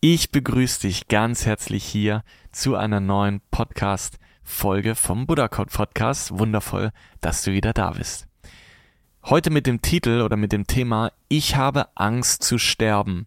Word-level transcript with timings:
Ich 0.00 0.30
begrüße 0.30 0.82
dich 0.82 1.08
ganz 1.08 1.44
herzlich 1.44 1.82
hier 1.84 2.22
zu 2.52 2.76
einer 2.76 3.00
neuen 3.00 3.40
Podcast-Folge 3.50 4.94
vom 4.94 5.26
Buddha 5.26 5.48
Code 5.48 5.72
Podcast. 5.72 6.38
Wundervoll, 6.38 6.92
dass 7.20 7.42
du 7.42 7.50
wieder 7.50 7.72
da 7.72 7.90
bist. 7.90 8.28
Heute 9.24 9.50
mit 9.50 9.66
dem 9.66 9.82
Titel 9.82 10.20
oder 10.20 10.36
mit 10.36 10.52
dem 10.52 10.68
Thema 10.68 11.10
Ich 11.26 11.56
habe 11.56 11.88
Angst 11.96 12.44
zu 12.44 12.58
sterben, 12.58 13.26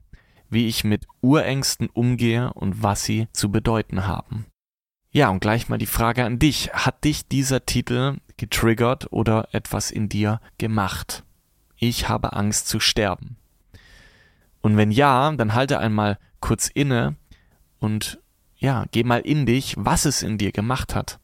wie 0.50 0.70
ich 0.70 0.86
mit 0.86 1.08
Urängsten 1.20 1.90
umgehe 1.90 2.54
und 2.54 2.82
was 2.82 3.04
sie 3.04 3.28
zu 3.34 3.52
bedeuten 3.52 4.08
haben. 4.08 4.46
Ja, 5.12 5.28
und 5.28 5.42
gleich 5.42 5.68
mal 5.68 5.78
die 5.78 5.86
Frage 5.86 6.24
an 6.24 6.40
dich. 6.40 6.72
Hat 6.72 7.04
dich 7.04 7.28
dieser 7.28 7.66
Titel 7.66 8.16
getriggert 8.38 9.12
oder 9.12 9.50
etwas 9.52 9.92
in 9.92 10.08
dir 10.08 10.40
gemacht? 10.58 11.26
Ich 11.76 12.08
habe 12.08 12.32
Angst 12.32 12.70
zu 12.70 12.80
sterben. 12.80 13.36
Und 14.62 14.78
wenn 14.78 14.92
ja, 14.92 15.34
dann 15.34 15.54
halte 15.54 15.80
einmal 15.80 16.18
kurz 16.42 16.68
inne 16.68 17.16
und 17.80 18.20
ja, 18.58 18.86
geh 18.92 19.04
mal 19.04 19.22
in 19.22 19.46
dich, 19.46 19.76
was 19.78 20.06
es 20.06 20.22
in 20.22 20.38
dir 20.38 20.52
gemacht 20.52 20.94
hat. 20.94 21.20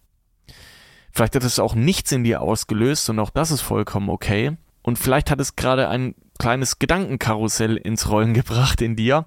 Vielleicht 1.12 1.36
hat 1.36 1.44
es 1.44 1.60
auch 1.60 1.76
nichts 1.76 2.12
in 2.12 2.24
dir 2.24 2.42
ausgelöst 2.42 3.10
und 3.10 3.20
auch 3.20 3.30
das 3.30 3.52
ist 3.52 3.62
vollkommen 3.62 4.10
okay. 4.10 4.58
Und 4.82 4.98
vielleicht 4.98 5.30
hat 5.30 5.40
es 5.40 5.56
gerade 5.56 5.90
ein 5.90 6.16
kleines 6.40 6.80
Gedankenkarussell 6.80 7.76
ins 7.78 8.10
Rollen 8.10 8.34
gebracht 8.34 8.82
in 8.82 8.96
dir. 8.96 9.26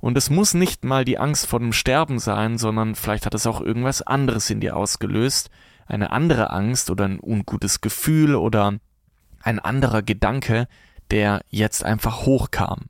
Und 0.00 0.18
es 0.18 0.30
muss 0.30 0.54
nicht 0.54 0.84
mal 0.84 1.04
die 1.04 1.18
Angst 1.18 1.46
vor 1.46 1.60
dem 1.60 1.72
Sterben 1.72 2.18
sein, 2.18 2.58
sondern 2.58 2.94
vielleicht 2.94 3.24
hat 3.24 3.34
es 3.34 3.46
auch 3.46 3.60
irgendwas 3.60 4.02
anderes 4.02 4.50
in 4.50 4.60
dir 4.60 4.76
ausgelöst. 4.76 5.50
Eine 5.86 6.10
andere 6.10 6.50
Angst 6.50 6.90
oder 6.90 7.04
ein 7.04 7.20
ungutes 7.20 7.80
Gefühl 7.80 8.34
oder 8.34 8.78
ein 9.42 9.58
anderer 9.58 10.02
Gedanke, 10.02 10.66
der 11.10 11.42
jetzt 11.48 11.84
einfach 11.84 12.26
hochkam. 12.26 12.86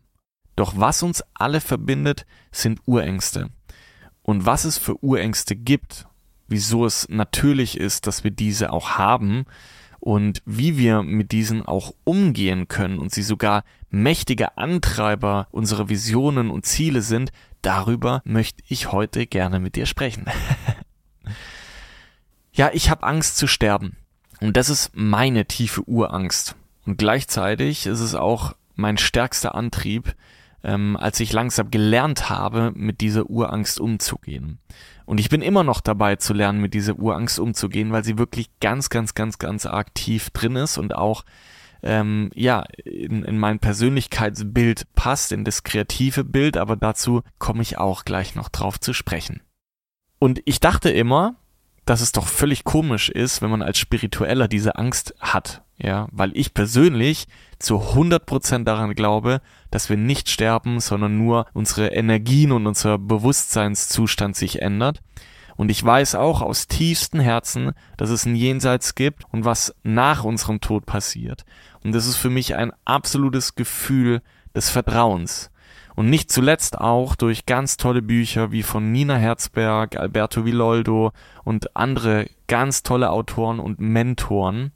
Doch 0.57 0.75
was 0.77 1.03
uns 1.03 1.23
alle 1.35 1.61
verbindet, 1.61 2.27
sind 2.51 2.81
Urängste. 2.87 3.51
Und 4.23 4.47
was 4.47 4.65
es 4.65 4.79
für 4.79 5.03
Urängste 5.03 5.57
gibt, 5.57 6.07
wieso 6.49 6.87
es 6.87 7.09
natürlich 7.09 7.79
ist, 7.79 8.07
dass 8.07 8.25
wir 8.25 8.31
diese 8.31 8.73
auch 8.73 8.91
haben 8.91 9.47
und 10.01 10.43
wie 10.45 10.79
wir 10.79 11.03
mit 11.03 11.33
diesen 11.33 11.65
auch 11.65 11.95
umgehen 12.05 12.69
können 12.69 12.99
und 12.99 13.13
sie 13.13 13.23
sogar 13.23 13.65
mächtige 13.89 14.59
Antreiber 14.59 15.49
unserer 15.51 15.89
Visionen 15.89 16.51
und 16.51 16.67
Ziele 16.67 17.03
sind, 17.03 17.33
darüber 17.63 18.21
möchte 18.25 18.63
ich 18.69 18.93
heute 18.93 19.27
gerne 19.27 19.61
mit 19.61 19.77
dir 19.77 19.87
sprechen. 19.87 20.27
ja, 22.53 22.71
ich 22.73 22.91
habe 22.91 23.05
Angst 23.05 23.37
zu 23.37 23.47
sterben. 23.47 23.97
Und 24.41 24.57
das 24.57 24.71
ist 24.71 24.91
meine 24.95 25.47
tiefe 25.47 25.83
Urangst. 25.83 26.57
Und 26.85 26.99
gleichzeitig 26.99 27.87
ist 27.87 28.01
es 28.01 28.15
auch 28.15 28.55
mein 28.75 28.99
stärkster 28.99 29.55
Antrieb, 29.55 30.17
ähm, 30.65 30.97
als 30.97 31.21
ich 31.21 31.33
langsam 31.33 31.71
gelernt 31.71 32.31
habe, 32.31 32.73
mit 32.75 33.01
dieser 33.01 33.29
Urangst 33.29 33.81
umzugehen. 33.81 34.59
Und 35.05 35.19
ich 35.19 35.29
bin 35.29 35.43
immer 35.43 35.65
noch 35.65 35.81
dabei 35.81 36.17
zu 36.17 36.33
lernen, 36.33 36.61
mit 36.61 36.75
dieser 36.75 36.99
Urangst 36.99 37.39
umzugehen, 37.39 37.93
weil 37.93 38.05
sie 38.05 38.19
wirklich 38.19 38.49
ganz, 38.61 38.89
ganz, 38.89 39.15
ganz, 39.15 39.39
ganz 39.39 39.67
aktiv 39.67 40.31
drin 40.31 40.57
ist 40.57 40.79
und 40.79 40.95
auch 40.95 41.25
ähm, 41.83 42.31
ja 42.35 42.65
in, 42.85 43.25
in 43.25 43.39
mein 43.39 43.59
Persönlichkeitsbild 43.59 44.87
passt, 44.95 45.33
in 45.33 45.45
das 45.45 45.65
kreative 45.65 46.25
Bild, 46.25 46.57
aber 46.57 46.77
dazu 46.77 47.23
komme 47.39 47.63
ich 47.63 47.79
auch 47.79 48.05
gleich 48.05 48.35
noch 48.35 48.49
drauf 48.49 48.79
zu 48.79 48.93
sprechen. 48.93 49.43
Und 50.19 50.41
ich 50.45 50.61
dachte 50.61 50.91
immer, 50.91 51.35
dass 51.85 52.01
es 52.01 52.13
doch 52.13 52.29
völlig 52.29 52.63
komisch 52.63 53.09
ist, 53.09 53.43
wenn 53.43 53.51
man 53.51 53.63
als 53.63 53.79
Spiritueller 53.79 54.47
diese 54.47 54.77
Angst 54.77 55.15
hat. 55.19 55.63
Ja, 55.83 56.07
weil 56.13 56.31
ich 56.35 56.55
persönlich 56.55 57.27
zu 57.59 57.79
100% 57.79 58.63
daran 58.63 58.95
glaube, 58.95 59.41
dass 59.73 59.91
wir 59.91 59.97
nicht 59.97 60.31
sterben, 60.31 60.79
sondern 60.79 61.19
nur 61.19 61.47
unsere 61.55 61.89
Energien 61.89 62.53
und 62.53 62.69
unser 62.69 62.99
Bewusstseinszustand 62.99 64.37
sich 64.37 64.63
ändert. 64.63 65.03
Und 65.57 65.71
ich 65.71 65.85
weiß 65.85 66.15
auch 66.15 66.41
aus 66.41 66.69
tiefstem 66.69 67.19
Herzen, 67.19 67.73
dass 67.97 68.11
es 68.11 68.25
ein 68.27 68.37
Jenseits 68.37 68.95
gibt 68.95 69.25
und 69.33 69.45
was 69.45 69.75
nach 69.83 70.23
unserem 70.23 70.61
Tod 70.61 70.87
passiert. 70.87 71.45
Und 71.83 71.93
das 71.93 72.07
ist 72.07 72.17
für 72.17 72.31
mich 72.31 72.55
ein 72.55 72.73
absolutes 72.85 73.57
Gefühl 73.57 74.23
des 74.55 74.71
Vertrauens. 74.71 75.51
Und 75.97 76.09
nicht 76.09 76.31
zuletzt 76.31 76.79
auch 76.79 77.17
durch 77.17 77.45
ganz 77.45 77.77
tolle 77.77 78.03
Bücher 78.03 78.53
wie 78.53 78.63
von 78.63 78.93
Nina 78.93 79.17
Herzberg, 79.17 79.97
Alberto 79.97 80.45
Villoldo 80.45 81.13
und 81.43 81.77
andere 81.77 82.31
ganz 82.47 82.85
tolle 82.85 83.11
Autoren 83.11 83.59
und 83.59 83.81
Mentoren. 83.81 84.73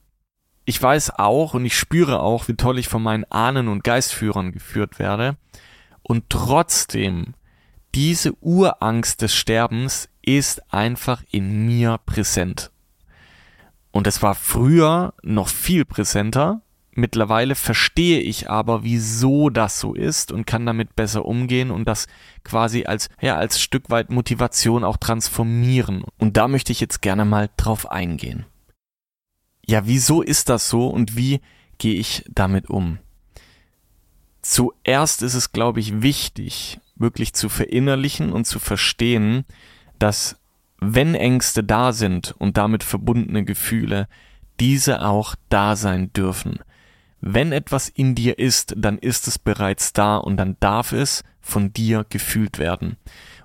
Ich 0.66 0.82
weiß 0.82 1.18
auch 1.18 1.54
und 1.54 1.64
ich 1.64 1.78
spüre 1.78 2.20
auch, 2.20 2.48
wie 2.48 2.56
toll 2.56 2.78
ich 2.78 2.88
von 2.88 3.02
meinen 3.02 3.24
Ahnen 3.30 3.68
und 3.68 3.84
Geistführern 3.84 4.52
geführt 4.52 4.98
werde. 4.98 5.36
Und 6.02 6.28
trotzdem, 6.28 7.34
diese 7.94 8.34
Urangst 8.42 9.22
des 9.22 9.34
Sterbens 9.34 10.08
ist 10.22 10.74
einfach 10.74 11.22
in 11.30 11.64
mir 11.64 11.98
präsent. 12.04 12.72
Und 13.92 14.06
es 14.06 14.22
war 14.22 14.34
früher 14.34 15.14
noch 15.22 15.48
viel 15.48 15.84
präsenter, 15.84 16.60
Mittlerweile 16.98 17.56
verstehe 17.56 18.20
ich 18.20 18.48
aber, 18.48 18.82
wieso 18.82 19.50
das 19.50 19.78
so 19.78 19.92
ist 19.92 20.32
und 20.32 20.46
kann 20.46 20.64
damit 20.64 20.96
besser 20.96 21.26
umgehen 21.26 21.70
und 21.70 21.86
das 21.86 22.06
quasi 22.42 22.86
als, 22.86 23.10
ja, 23.20 23.36
als 23.36 23.60
Stück 23.60 23.90
weit 23.90 24.08
Motivation 24.08 24.82
auch 24.82 24.96
transformieren. 24.96 26.04
Und 26.16 26.38
da 26.38 26.48
möchte 26.48 26.72
ich 26.72 26.80
jetzt 26.80 27.02
gerne 27.02 27.26
mal 27.26 27.50
drauf 27.58 27.90
eingehen. 27.90 28.46
Ja, 29.66 29.86
wieso 29.86 30.22
ist 30.22 30.48
das 30.48 30.68
so 30.68 30.86
und 30.86 31.16
wie 31.16 31.40
gehe 31.78 31.94
ich 31.94 32.24
damit 32.30 32.70
um? 32.70 32.98
Zuerst 34.42 35.22
ist 35.22 35.34
es, 35.34 35.50
glaube 35.50 35.80
ich, 35.80 36.02
wichtig, 36.02 36.78
wirklich 36.94 37.34
zu 37.34 37.48
verinnerlichen 37.48 38.32
und 38.32 38.46
zu 38.46 38.60
verstehen, 38.60 39.44
dass 39.98 40.36
wenn 40.78 41.14
Ängste 41.16 41.64
da 41.64 41.92
sind 41.92 42.34
und 42.38 42.56
damit 42.56 42.84
verbundene 42.84 43.44
Gefühle, 43.44 44.08
diese 44.60 45.04
auch 45.04 45.34
da 45.48 45.74
sein 45.74 46.12
dürfen. 46.12 46.60
Wenn 47.20 47.50
etwas 47.50 47.88
in 47.88 48.14
dir 48.14 48.38
ist, 48.38 48.74
dann 48.76 48.98
ist 48.98 49.26
es 49.26 49.38
bereits 49.38 49.92
da 49.92 50.16
und 50.16 50.36
dann 50.36 50.56
darf 50.60 50.92
es 50.92 51.24
von 51.40 51.72
dir 51.72 52.06
gefühlt 52.08 52.58
werden. 52.58 52.96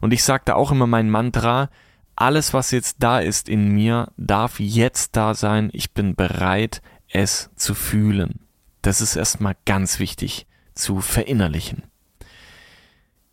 Und 0.01 0.13
ich 0.13 0.23
sagte 0.23 0.55
auch 0.55 0.71
immer 0.71 0.87
mein 0.87 1.09
Mantra, 1.09 1.69
alles 2.15 2.53
was 2.53 2.71
jetzt 2.71 2.97
da 2.99 3.19
ist 3.19 3.49
in 3.49 3.69
mir, 3.69 4.11
darf 4.17 4.59
jetzt 4.59 5.15
da 5.15 5.33
sein. 5.33 5.69
Ich 5.73 5.91
bin 5.91 6.15
bereit, 6.15 6.81
es 7.09 7.49
zu 7.55 7.73
fühlen. 7.73 8.39
Das 8.81 9.01
ist 9.01 9.15
erstmal 9.15 9.55
ganz 9.65 9.99
wichtig 9.99 10.47
zu 10.73 11.01
verinnerlichen. 11.01 11.83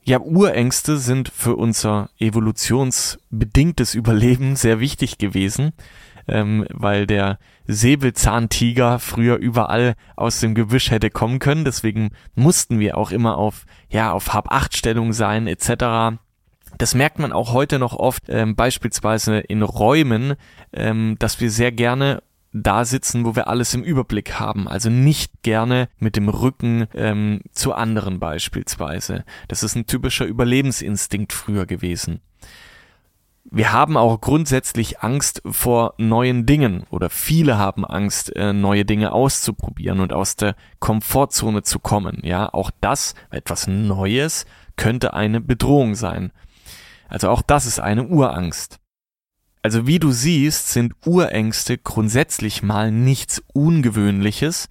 Ja, 0.02 0.20
Urängste 0.20 0.98
sind 0.98 1.28
für 1.28 1.56
unser 1.56 2.10
evolutionsbedingtes 2.18 3.94
Überleben 3.94 4.56
sehr 4.56 4.80
wichtig 4.80 5.18
gewesen 5.18 5.72
ähm, 6.28 6.66
weil 6.70 7.06
der 7.06 7.38
Säbelzahntiger 7.66 8.98
früher 8.98 9.36
überall 9.36 9.94
aus 10.14 10.40
dem 10.40 10.54
Gebüsch 10.54 10.90
hätte 10.90 11.10
kommen 11.10 11.38
können. 11.38 11.64
Deswegen 11.64 12.10
mussten 12.34 12.78
wir 12.78 12.96
auch 12.96 13.10
immer 13.10 13.36
auf, 13.38 13.64
ja, 13.88 14.12
auf 14.12 14.32
Hab-Acht-Stellung 14.32 15.12
sein, 15.12 15.46
etc. 15.46 16.20
Das 16.78 16.94
merkt 16.94 17.18
man 17.18 17.32
auch 17.32 17.52
heute 17.52 17.78
noch 17.78 17.94
oft, 17.94 18.24
ähm, 18.28 18.54
beispielsweise 18.54 19.38
in 19.38 19.62
Räumen, 19.62 20.34
ähm, 20.72 21.16
dass 21.18 21.40
wir 21.40 21.50
sehr 21.50 21.72
gerne 21.72 22.22
da 22.52 22.84
sitzen, 22.84 23.24
wo 23.24 23.36
wir 23.36 23.48
alles 23.48 23.74
im 23.74 23.82
Überblick 23.82 24.38
haben. 24.38 24.68
Also 24.68 24.88
nicht 24.88 25.42
gerne 25.42 25.88
mit 25.98 26.16
dem 26.16 26.28
Rücken 26.28 26.86
ähm, 26.94 27.40
zu 27.52 27.74
anderen 27.74 28.20
beispielsweise. 28.20 29.24
Das 29.48 29.62
ist 29.62 29.74
ein 29.74 29.86
typischer 29.86 30.24
Überlebensinstinkt 30.24 31.32
früher 31.32 31.66
gewesen. 31.66 32.20
Wir 33.50 33.72
haben 33.72 33.96
auch 33.96 34.20
grundsätzlich 34.20 35.00
Angst 35.00 35.40
vor 35.50 35.94
neuen 35.96 36.44
Dingen 36.44 36.84
oder 36.90 37.08
viele 37.08 37.56
haben 37.56 37.86
Angst, 37.86 38.34
äh, 38.36 38.52
neue 38.52 38.84
Dinge 38.84 39.12
auszuprobieren 39.12 40.00
und 40.00 40.12
aus 40.12 40.36
der 40.36 40.54
Komfortzone 40.80 41.62
zu 41.62 41.78
kommen. 41.78 42.20
Ja, 42.22 42.52
auch 42.52 42.70
das, 42.82 43.14
etwas 43.30 43.66
Neues, 43.66 44.44
könnte 44.76 45.14
eine 45.14 45.40
Bedrohung 45.40 45.94
sein. 45.94 46.30
Also 47.08 47.30
auch 47.30 47.42
das 47.42 47.66
ist 47.66 47.80
eine 47.80 48.06
Urangst. 48.06 48.78
Also 49.62 49.86
wie 49.86 49.98
du 49.98 50.12
siehst, 50.12 50.68
sind 50.68 50.94
Urängste 51.04 51.78
grundsätzlich 51.78 52.62
mal 52.62 52.92
nichts 52.92 53.42
Ungewöhnliches 53.52 54.68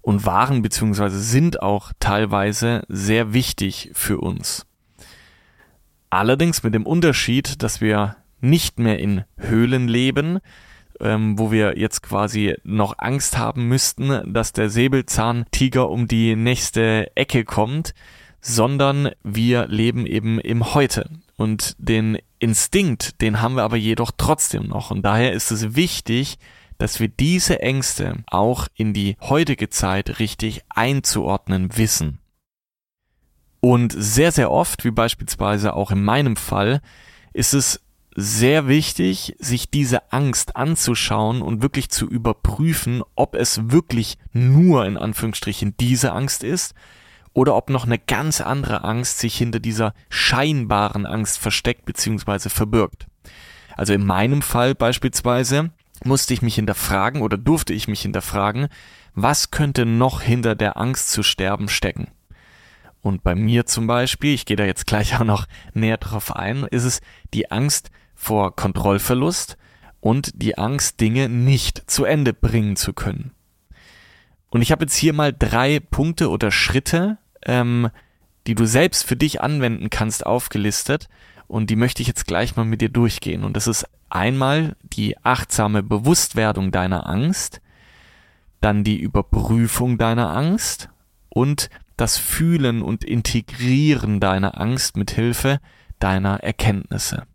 und 0.00 0.24
waren 0.24 0.62
bzw. 0.62 1.10
sind 1.10 1.62
auch 1.62 1.92
teilweise 2.00 2.82
sehr 2.88 3.34
wichtig 3.34 3.90
für 3.94 4.18
uns. 4.18 4.66
Allerdings 6.10 6.62
mit 6.62 6.74
dem 6.74 6.86
Unterschied, 6.86 7.62
dass 7.62 7.80
wir 7.80 8.16
nicht 8.40 8.78
mehr 8.78 8.98
in 8.98 9.24
Höhlen 9.36 9.88
leben, 9.88 10.40
ähm, 11.00 11.38
wo 11.38 11.50
wir 11.50 11.78
jetzt 11.78 12.02
quasi 12.02 12.54
noch 12.64 12.98
Angst 12.98 13.38
haben 13.38 13.68
müssten, 13.68 14.32
dass 14.32 14.52
der 14.52 14.68
Säbelzahntiger 14.68 15.88
um 15.88 16.08
die 16.08 16.36
nächste 16.36 17.14
Ecke 17.16 17.44
kommt, 17.44 17.94
sondern 18.40 19.10
wir 19.22 19.68
leben 19.68 20.04
eben 20.04 20.38
im 20.38 20.74
Heute. 20.74 21.08
Und 21.42 21.74
den 21.78 22.18
Instinkt, 22.38 23.20
den 23.20 23.40
haben 23.40 23.56
wir 23.56 23.64
aber 23.64 23.76
jedoch 23.76 24.12
trotzdem 24.16 24.68
noch. 24.68 24.92
Und 24.92 25.02
daher 25.02 25.32
ist 25.32 25.50
es 25.50 25.74
wichtig, 25.74 26.38
dass 26.78 27.00
wir 27.00 27.08
diese 27.08 27.60
Ängste 27.60 28.22
auch 28.28 28.68
in 28.74 28.92
die 28.92 29.16
heutige 29.20 29.68
Zeit 29.68 30.20
richtig 30.20 30.60
einzuordnen 30.68 31.76
wissen. 31.76 32.20
Und 33.58 33.92
sehr, 33.96 34.30
sehr 34.30 34.52
oft, 34.52 34.84
wie 34.84 34.92
beispielsweise 34.92 35.74
auch 35.74 35.90
in 35.90 36.04
meinem 36.04 36.36
Fall, 36.36 36.80
ist 37.32 37.54
es 37.54 37.80
sehr 38.14 38.68
wichtig, 38.68 39.34
sich 39.40 39.68
diese 39.68 40.12
Angst 40.12 40.54
anzuschauen 40.54 41.42
und 41.42 41.60
wirklich 41.60 41.88
zu 41.88 42.06
überprüfen, 42.08 43.02
ob 43.16 43.34
es 43.34 43.72
wirklich 43.72 44.16
nur 44.32 44.86
in 44.86 44.96
Anführungsstrichen 44.96 45.76
diese 45.76 46.12
Angst 46.12 46.44
ist 46.44 46.74
oder 47.32 47.54
ob 47.56 47.70
noch 47.70 47.86
eine 47.86 47.98
ganz 47.98 48.40
andere 48.40 48.84
Angst 48.84 49.18
sich 49.18 49.36
hinter 49.36 49.60
dieser 49.60 49.94
scheinbaren 50.08 51.06
Angst 51.06 51.38
versteckt 51.38 51.84
bzw. 51.84 52.48
verbirgt. 52.48 53.06
Also 53.76 53.92
in 53.92 54.04
meinem 54.04 54.42
Fall 54.42 54.74
beispielsweise 54.74 55.70
musste 56.04 56.34
ich 56.34 56.42
mich 56.42 56.56
hinterfragen 56.56 57.22
oder 57.22 57.38
durfte 57.38 57.72
ich 57.72 57.88
mich 57.88 58.02
hinterfragen, 58.02 58.68
was 59.14 59.50
könnte 59.50 59.86
noch 59.86 60.20
hinter 60.20 60.54
der 60.54 60.76
Angst 60.76 61.10
zu 61.10 61.22
sterben 61.22 61.68
stecken. 61.68 62.08
Und 63.00 63.24
bei 63.24 63.34
mir 63.34 63.66
zum 63.66 63.86
Beispiel, 63.86 64.34
ich 64.34 64.46
gehe 64.46 64.56
da 64.56 64.64
jetzt 64.64 64.86
gleich 64.86 65.16
auch 65.16 65.24
noch 65.24 65.46
näher 65.74 65.96
drauf 65.96 66.34
ein, 66.36 66.64
ist 66.70 66.84
es 66.84 67.00
die 67.34 67.50
Angst 67.50 67.90
vor 68.14 68.54
Kontrollverlust 68.54 69.56
und 70.00 70.30
die 70.34 70.56
Angst, 70.56 71.00
Dinge 71.00 71.28
nicht 71.28 71.90
zu 71.90 72.04
Ende 72.04 72.32
bringen 72.32 72.76
zu 72.76 72.92
können. 72.92 73.32
Und 74.50 74.62
ich 74.62 74.70
habe 74.70 74.84
jetzt 74.84 74.96
hier 74.96 75.12
mal 75.12 75.32
drei 75.32 75.80
Punkte 75.80 76.28
oder 76.28 76.50
Schritte, 76.50 77.18
ähm, 77.46 77.90
die 78.46 78.54
du 78.54 78.66
selbst 78.66 79.04
für 79.04 79.16
dich 79.16 79.40
anwenden 79.40 79.90
kannst, 79.90 80.26
aufgelistet. 80.26 81.08
Und 81.46 81.70
die 81.70 81.76
möchte 81.76 82.02
ich 82.02 82.08
jetzt 82.08 82.26
gleich 82.26 82.56
mal 82.56 82.64
mit 82.64 82.80
dir 82.80 82.88
durchgehen. 82.88 83.44
Und 83.44 83.56
das 83.56 83.66
ist 83.66 83.86
einmal 84.10 84.76
die 84.82 85.16
achtsame 85.24 85.82
Bewusstwerdung 85.82 86.70
deiner 86.70 87.08
Angst, 87.08 87.60
dann 88.60 88.84
die 88.84 88.98
Überprüfung 88.98 89.98
deiner 89.98 90.34
Angst 90.34 90.88
und 91.28 91.70
das 91.96 92.18
Fühlen 92.18 92.82
und 92.82 93.04
Integrieren 93.04 94.20
deiner 94.20 94.60
Angst 94.60 94.96
mit 94.96 95.10
Hilfe 95.10 95.60
deiner 95.98 96.42
Erkenntnisse. 96.42 97.26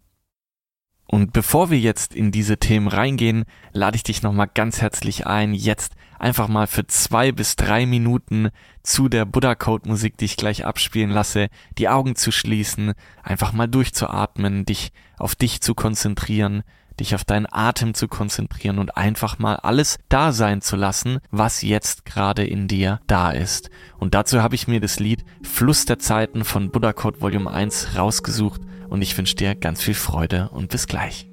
Und 1.05 1.31
bevor 1.31 1.69
wir 1.69 1.79
jetzt 1.79 2.13
in 2.13 2.31
diese 2.31 2.57
Themen 2.57 2.89
reingehen, 2.89 3.45
lade 3.71 3.95
ich 3.95 4.03
dich 4.03 4.23
nochmal 4.23 4.49
ganz 4.53 4.81
herzlich 4.81 5.25
ein, 5.25 5.53
jetzt 5.53 5.93
einfach 6.19 6.47
mal 6.47 6.67
für 6.67 6.87
zwei 6.87 7.31
bis 7.31 7.55
drei 7.55 7.85
Minuten 7.85 8.49
zu 8.83 9.09
der 9.09 9.25
Buddha 9.25 9.55
Code 9.55 9.89
Musik, 9.89 10.17
die 10.17 10.25
ich 10.25 10.37
gleich 10.37 10.65
abspielen 10.65 11.11
lasse, 11.11 11.49
die 11.77 11.89
Augen 11.89 12.15
zu 12.15 12.31
schließen, 12.31 12.93
einfach 13.23 13.53
mal 13.53 13.67
durchzuatmen, 13.67 14.65
dich 14.65 14.91
auf 15.17 15.35
dich 15.35 15.61
zu 15.61 15.75
konzentrieren, 15.75 16.63
dich 16.99 17.13
auf 17.15 17.23
deinen 17.23 17.47
Atem 17.51 17.93
zu 17.93 18.07
konzentrieren 18.07 18.79
und 18.79 18.97
einfach 18.97 19.39
mal 19.39 19.55
alles 19.57 19.99
da 20.09 20.31
sein 20.31 20.61
zu 20.61 20.75
lassen, 20.75 21.19
was 21.31 21.61
jetzt 21.61 22.05
gerade 22.05 22.45
in 22.45 22.67
dir 22.67 22.99
da 23.07 23.31
ist. 23.31 23.69
Und 23.97 24.13
dazu 24.13 24.41
habe 24.41 24.55
ich 24.55 24.67
mir 24.67 24.79
das 24.79 24.99
Lied 24.99 25.23
Fluss 25.43 25.85
der 25.85 25.99
Zeiten 25.99 26.43
von 26.43 26.71
Buddha 26.71 26.93
Code 26.93 27.21
Volume 27.21 27.51
1 27.51 27.97
rausgesucht 27.97 28.61
und 28.89 29.01
ich 29.01 29.17
wünsche 29.17 29.35
dir 29.35 29.55
ganz 29.55 29.83
viel 29.83 29.93
Freude 29.93 30.49
und 30.49 30.69
bis 30.69 30.87
gleich. 30.87 31.27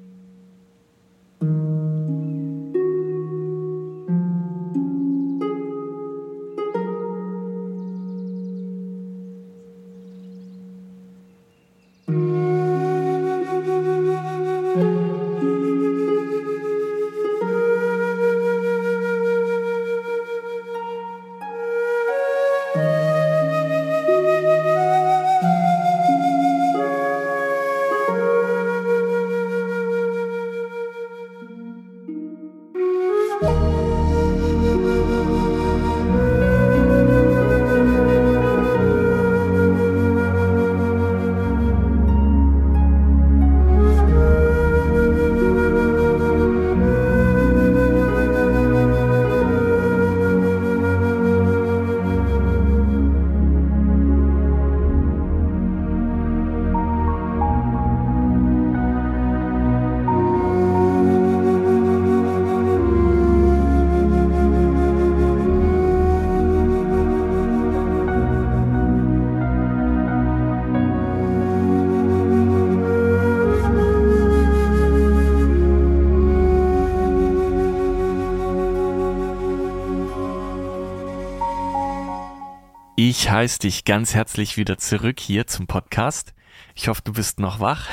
Ich 83.07 83.29
heiße 83.29 83.59
dich 83.59 83.85
ganz 83.85 84.15
herzlich 84.15 84.57
wieder 84.57 84.79
zurück 84.79 85.19
hier 85.19 85.45
zum 85.45 85.67
Podcast. 85.67 86.33
Ich 86.73 86.87
hoffe, 86.87 87.03
du 87.03 87.13
bist 87.13 87.39
noch 87.39 87.59
wach 87.59 87.87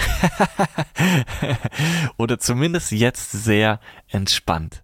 oder 2.16 2.38
zumindest 2.38 2.92
jetzt 2.92 3.30
sehr 3.30 3.78
entspannt. 4.08 4.82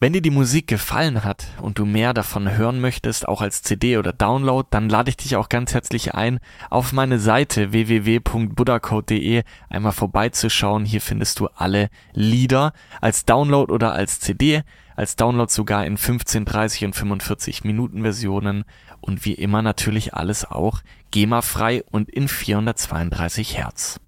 Wenn 0.00 0.12
dir 0.12 0.22
die 0.22 0.30
Musik 0.30 0.66
gefallen 0.66 1.22
hat 1.22 1.46
und 1.60 1.78
du 1.78 1.86
mehr 1.86 2.14
davon 2.14 2.50
hören 2.50 2.80
möchtest, 2.80 3.28
auch 3.28 3.40
als 3.40 3.62
CD 3.62 3.96
oder 3.96 4.12
Download, 4.12 4.66
dann 4.72 4.88
lade 4.88 5.10
ich 5.10 5.16
dich 5.16 5.36
auch 5.36 5.48
ganz 5.48 5.72
herzlich 5.72 6.16
ein, 6.16 6.40
auf 6.70 6.92
meine 6.92 7.20
Seite 7.20 7.70
www.buddhacode.de 7.70 9.44
einmal 9.68 9.92
vorbeizuschauen. 9.92 10.84
Hier 10.84 11.00
findest 11.00 11.38
du 11.38 11.46
alle 11.54 11.90
Lieder 12.12 12.72
als 13.00 13.24
Download 13.24 13.72
oder 13.72 13.92
als 13.92 14.18
CD, 14.18 14.64
als 14.96 15.16
Download 15.16 15.50
sogar 15.50 15.86
in 15.86 15.96
15, 15.96 16.44
30 16.44 16.84
und 16.86 16.96
45 16.96 17.64
Minuten 17.64 18.02
Versionen 18.02 18.64
und 19.00 19.24
wie 19.24 19.34
immer 19.34 19.62
natürlich 19.62 20.14
alles 20.14 20.44
auch 20.44 20.82
GEMA-frei 21.10 21.82
und 21.90 22.08
in 22.08 22.28
432 22.28 23.56
Hertz. 23.58 24.00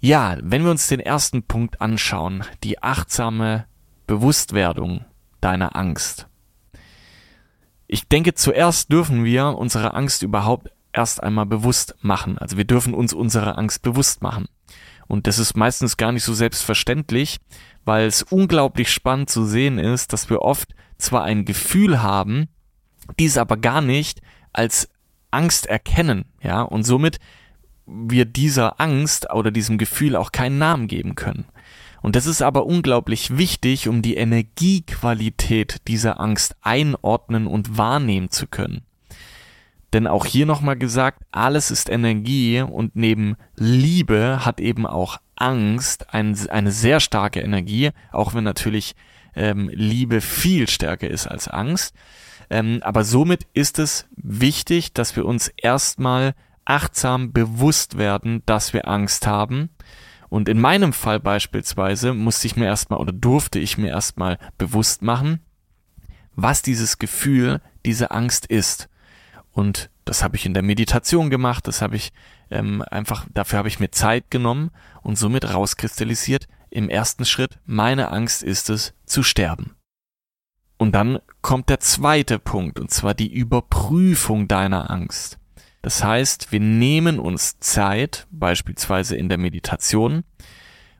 Ja, 0.00 0.36
wenn 0.42 0.64
wir 0.64 0.70
uns 0.70 0.88
den 0.88 1.00
ersten 1.00 1.44
Punkt 1.44 1.80
anschauen, 1.80 2.44
die 2.64 2.82
achtsame 2.82 3.66
Bewusstwerdung 4.06 5.04
deiner 5.40 5.76
Angst. 5.76 6.26
Ich 7.86 8.08
denke, 8.08 8.34
zuerst 8.34 8.90
dürfen 8.90 9.24
wir 9.24 9.56
unsere 9.58 9.94
Angst 9.94 10.22
überhaupt 10.22 10.70
erst 10.92 11.22
einmal 11.22 11.46
bewusst 11.46 11.94
machen. 12.00 12.38
Also 12.38 12.56
wir 12.56 12.64
dürfen 12.64 12.94
uns 12.94 13.12
unsere 13.12 13.58
Angst 13.58 13.82
bewusst 13.82 14.22
machen. 14.22 14.46
Und 15.06 15.26
das 15.26 15.38
ist 15.38 15.56
meistens 15.56 15.96
gar 15.96 16.12
nicht 16.12 16.24
so 16.24 16.32
selbstverständlich, 16.32 17.38
weil 17.84 18.06
es 18.06 18.22
unglaublich 18.22 18.90
spannend 18.90 19.30
zu 19.30 19.44
sehen 19.44 19.78
ist, 19.78 20.12
dass 20.12 20.30
wir 20.30 20.42
oft 20.42 20.74
zwar 20.98 21.24
ein 21.24 21.44
Gefühl 21.44 22.02
haben, 22.02 22.48
dies 23.18 23.36
aber 23.36 23.56
gar 23.56 23.80
nicht 23.80 24.20
als 24.52 24.88
Angst 25.30 25.66
erkennen, 25.66 26.26
ja, 26.42 26.62
und 26.62 26.84
somit 26.84 27.18
wir 27.86 28.24
dieser 28.24 28.80
Angst 28.80 29.32
oder 29.32 29.50
diesem 29.50 29.78
Gefühl 29.78 30.16
auch 30.16 30.32
keinen 30.32 30.58
Namen 30.58 30.86
geben 30.86 31.14
können. 31.14 31.46
Und 32.00 32.16
das 32.16 32.26
ist 32.26 32.42
aber 32.42 32.66
unglaublich 32.66 33.36
wichtig, 33.36 33.88
um 33.88 34.02
die 34.02 34.16
Energiequalität 34.16 35.86
dieser 35.86 36.20
Angst 36.20 36.56
einordnen 36.60 37.46
und 37.46 37.78
wahrnehmen 37.78 38.30
zu 38.30 38.46
können. 38.46 38.82
Denn 39.92 40.06
auch 40.06 40.26
hier 40.26 40.46
nochmal 40.46 40.76
gesagt, 40.76 41.22
alles 41.30 41.70
ist 41.70 41.88
Energie 41.88 42.60
und 42.60 42.96
neben 42.96 43.36
Liebe 43.56 44.44
hat 44.44 44.60
eben 44.60 44.86
auch 44.86 45.18
Angst 45.36 46.12
ein, 46.14 46.36
eine 46.50 46.72
sehr 46.72 47.00
starke 47.00 47.40
Energie, 47.40 47.90
auch 48.10 48.34
wenn 48.34 48.44
natürlich 48.44 48.94
ähm, 49.34 49.70
Liebe 49.72 50.20
viel 50.20 50.68
stärker 50.68 51.08
ist 51.08 51.26
als 51.26 51.48
Angst. 51.48 51.94
Ähm, 52.50 52.80
aber 52.82 53.04
somit 53.04 53.46
ist 53.54 53.78
es 53.78 54.06
wichtig, 54.16 54.92
dass 54.92 55.16
wir 55.16 55.24
uns 55.24 55.48
erstmal 55.56 56.34
achtsam 56.64 57.32
bewusst 57.32 57.98
werden, 57.98 58.42
dass 58.46 58.72
wir 58.72 58.88
Angst 58.88 59.26
haben. 59.26 59.70
Und 60.28 60.48
in 60.48 60.60
meinem 60.60 60.92
Fall 60.92 61.20
beispielsweise 61.20 62.14
musste 62.14 62.46
ich 62.46 62.56
mir 62.56 62.66
erstmal 62.66 63.00
oder 63.00 63.12
durfte 63.12 63.58
ich 63.58 63.78
mir 63.78 63.88
erstmal 63.88 64.38
bewusst 64.58 65.02
machen, 65.02 65.40
was 66.34 66.62
dieses 66.62 66.98
Gefühl, 66.98 67.60
diese 67.84 68.10
Angst 68.10 68.46
ist. 68.46 68.88
Und 69.50 69.90
das 70.04 70.22
habe 70.22 70.36
ich 70.36 70.46
in 70.46 70.54
der 70.54 70.62
Meditation 70.62 71.30
gemacht, 71.30 71.68
das 71.68 71.82
habe 71.82 71.96
ich 71.96 72.12
ähm, 72.50 72.82
einfach, 72.90 73.26
dafür 73.32 73.58
habe 73.58 73.68
ich 73.68 73.80
mir 73.80 73.90
Zeit 73.90 74.30
genommen 74.30 74.70
und 75.02 75.16
somit 75.16 75.52
rauskristallisiert, 75.52 76.48
im 76.70 76.88
ersten 76.88 77.24
Schritt, 77.24 77.58
meine 77.64 78.10
Angst 78.10 78.42
ist 78.42 78.70
es, 78.70 78.94
zu 79.04 79.22
sterben. 79.22 79.76
Und 80.78 80.92
dann 80.92 81.20
kommt 81.42 81.68
der 81.68 81.80
zweite 81.80 82.38
Punkt, 82.38 82.80
und 82.80 82.90
zwar 82.90 83.14
die 83.14 83.32
Überprüfung 83.32 84.48
deiner 84.48 84.90
Angst. 84.90 85.38
Das 85.82 86.02
heißt, 86.02 86.50
wir 86.50 86.60
nehmen 86.60 87.18
uns 87.18 87.58
Zeit, 87.58 88.26
beispielsweise 88.30 89.16
in 89.16 89.28
der 89.28 89.38
Meditation, 89.38 90.24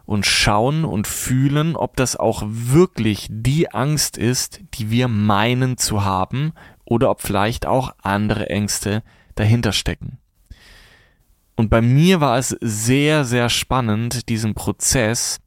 und 0.05 0.27
schauen 0.27 0.85
und 0.85 1.07
fühlen, 1.07 1.77
ob 1.77 1.97
das 1.97 2.17
auch 2.17 2.43
wirklich 2.47 3.29
die 3.31 3.73
Angst 3.73 4.19
ist, 4.19 4.61
die 4.75 4.91
wir 4.91 5.09
meinen 5.09 5.79
zu 5.79 6.05
haben, 6.05 6.53
oder 6.85 7.11
ob 7.11 7.23
vielleicht 7.23 7.67
auch 7.67 7.95
andere 8.03 8.51
Ängste 8.51 9.03
dahinter 9.35 9.73
stecken. 9.73 10.19
Und 11.63 11.69
bei 11.69 11.81
mir 11.81 12.21
war 12.21 12.39
es 12.39 12.57
sehr, 12.61 13.25
sehr 13.25 13.49
spannend, 13.49 14.29
diesen 14.29 14.55
Prozess, 14.55 15.39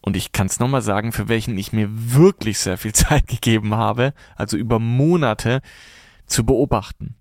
und 0.00 0.14
ich 0.14 0.30
kann 0.30 0.46
es 0.46 0.60
nochmal 0.60 0.82
sagen, 0.82 1.10
für 1.10 1.26
welchen 1.26 1.58
ich 1.58 1.72
mir 1.72 1.88
wirklich 1.90 2.60
sehr 2.60 2.78
viel 2.78 2.92
Zeit 2.94 3.26
gegeben 3.26 3.74
habe, 3.74 4.14
also 4.36 4.56
über 4.56 4.78
Monate, 4.78 5.60
zu 6.26 6.46
beobachten. 6.46 7.16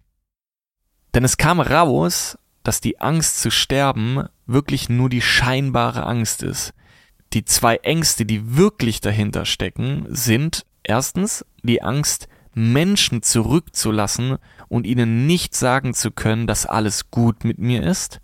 Denn 1.16 1.24
es 1.24 1.38
kam 1.38 1.60
raus, 1.60 2.38
dass 2.62 2.80
die 2.80 3.02
Angst 3.02 3.42
zu 3.42 3.50
sterben 3.50 4.28
wirklich 4.46 4.88
nur 4.88 5.10
die 5.10 5.24
scheinbare 5.24 6.06
Angst 6.06 6.44
ist. 6.44 6.76
Die 7.34 7.44
zwei 7.44 7.78
Ängste, 7.78 8.28
die 8.28 8.56
wirklich 8.56 9.02
dahinter 9.02 9.46
stecken, 9.46 10.06
sind 10.10 10.64
erstens 10.84 11.44
die 11.64 11.82
Angst, 11.82 12.28
Menschen 12.54 13.24
zurückzulassen 13.24 14.38
und 14.68 14.86
ihnen 14.86 15.26
nicht 15.26 15.56
sagen 15.56 15.96
zu 15.96 16.12
können, 16.12 16.46
dass 16.46 16.68
alles 16.68 17.10
gut 17.10 17.44
mit 17.44 17.58
mir 17.58 17.82
ist. 17.82 18.22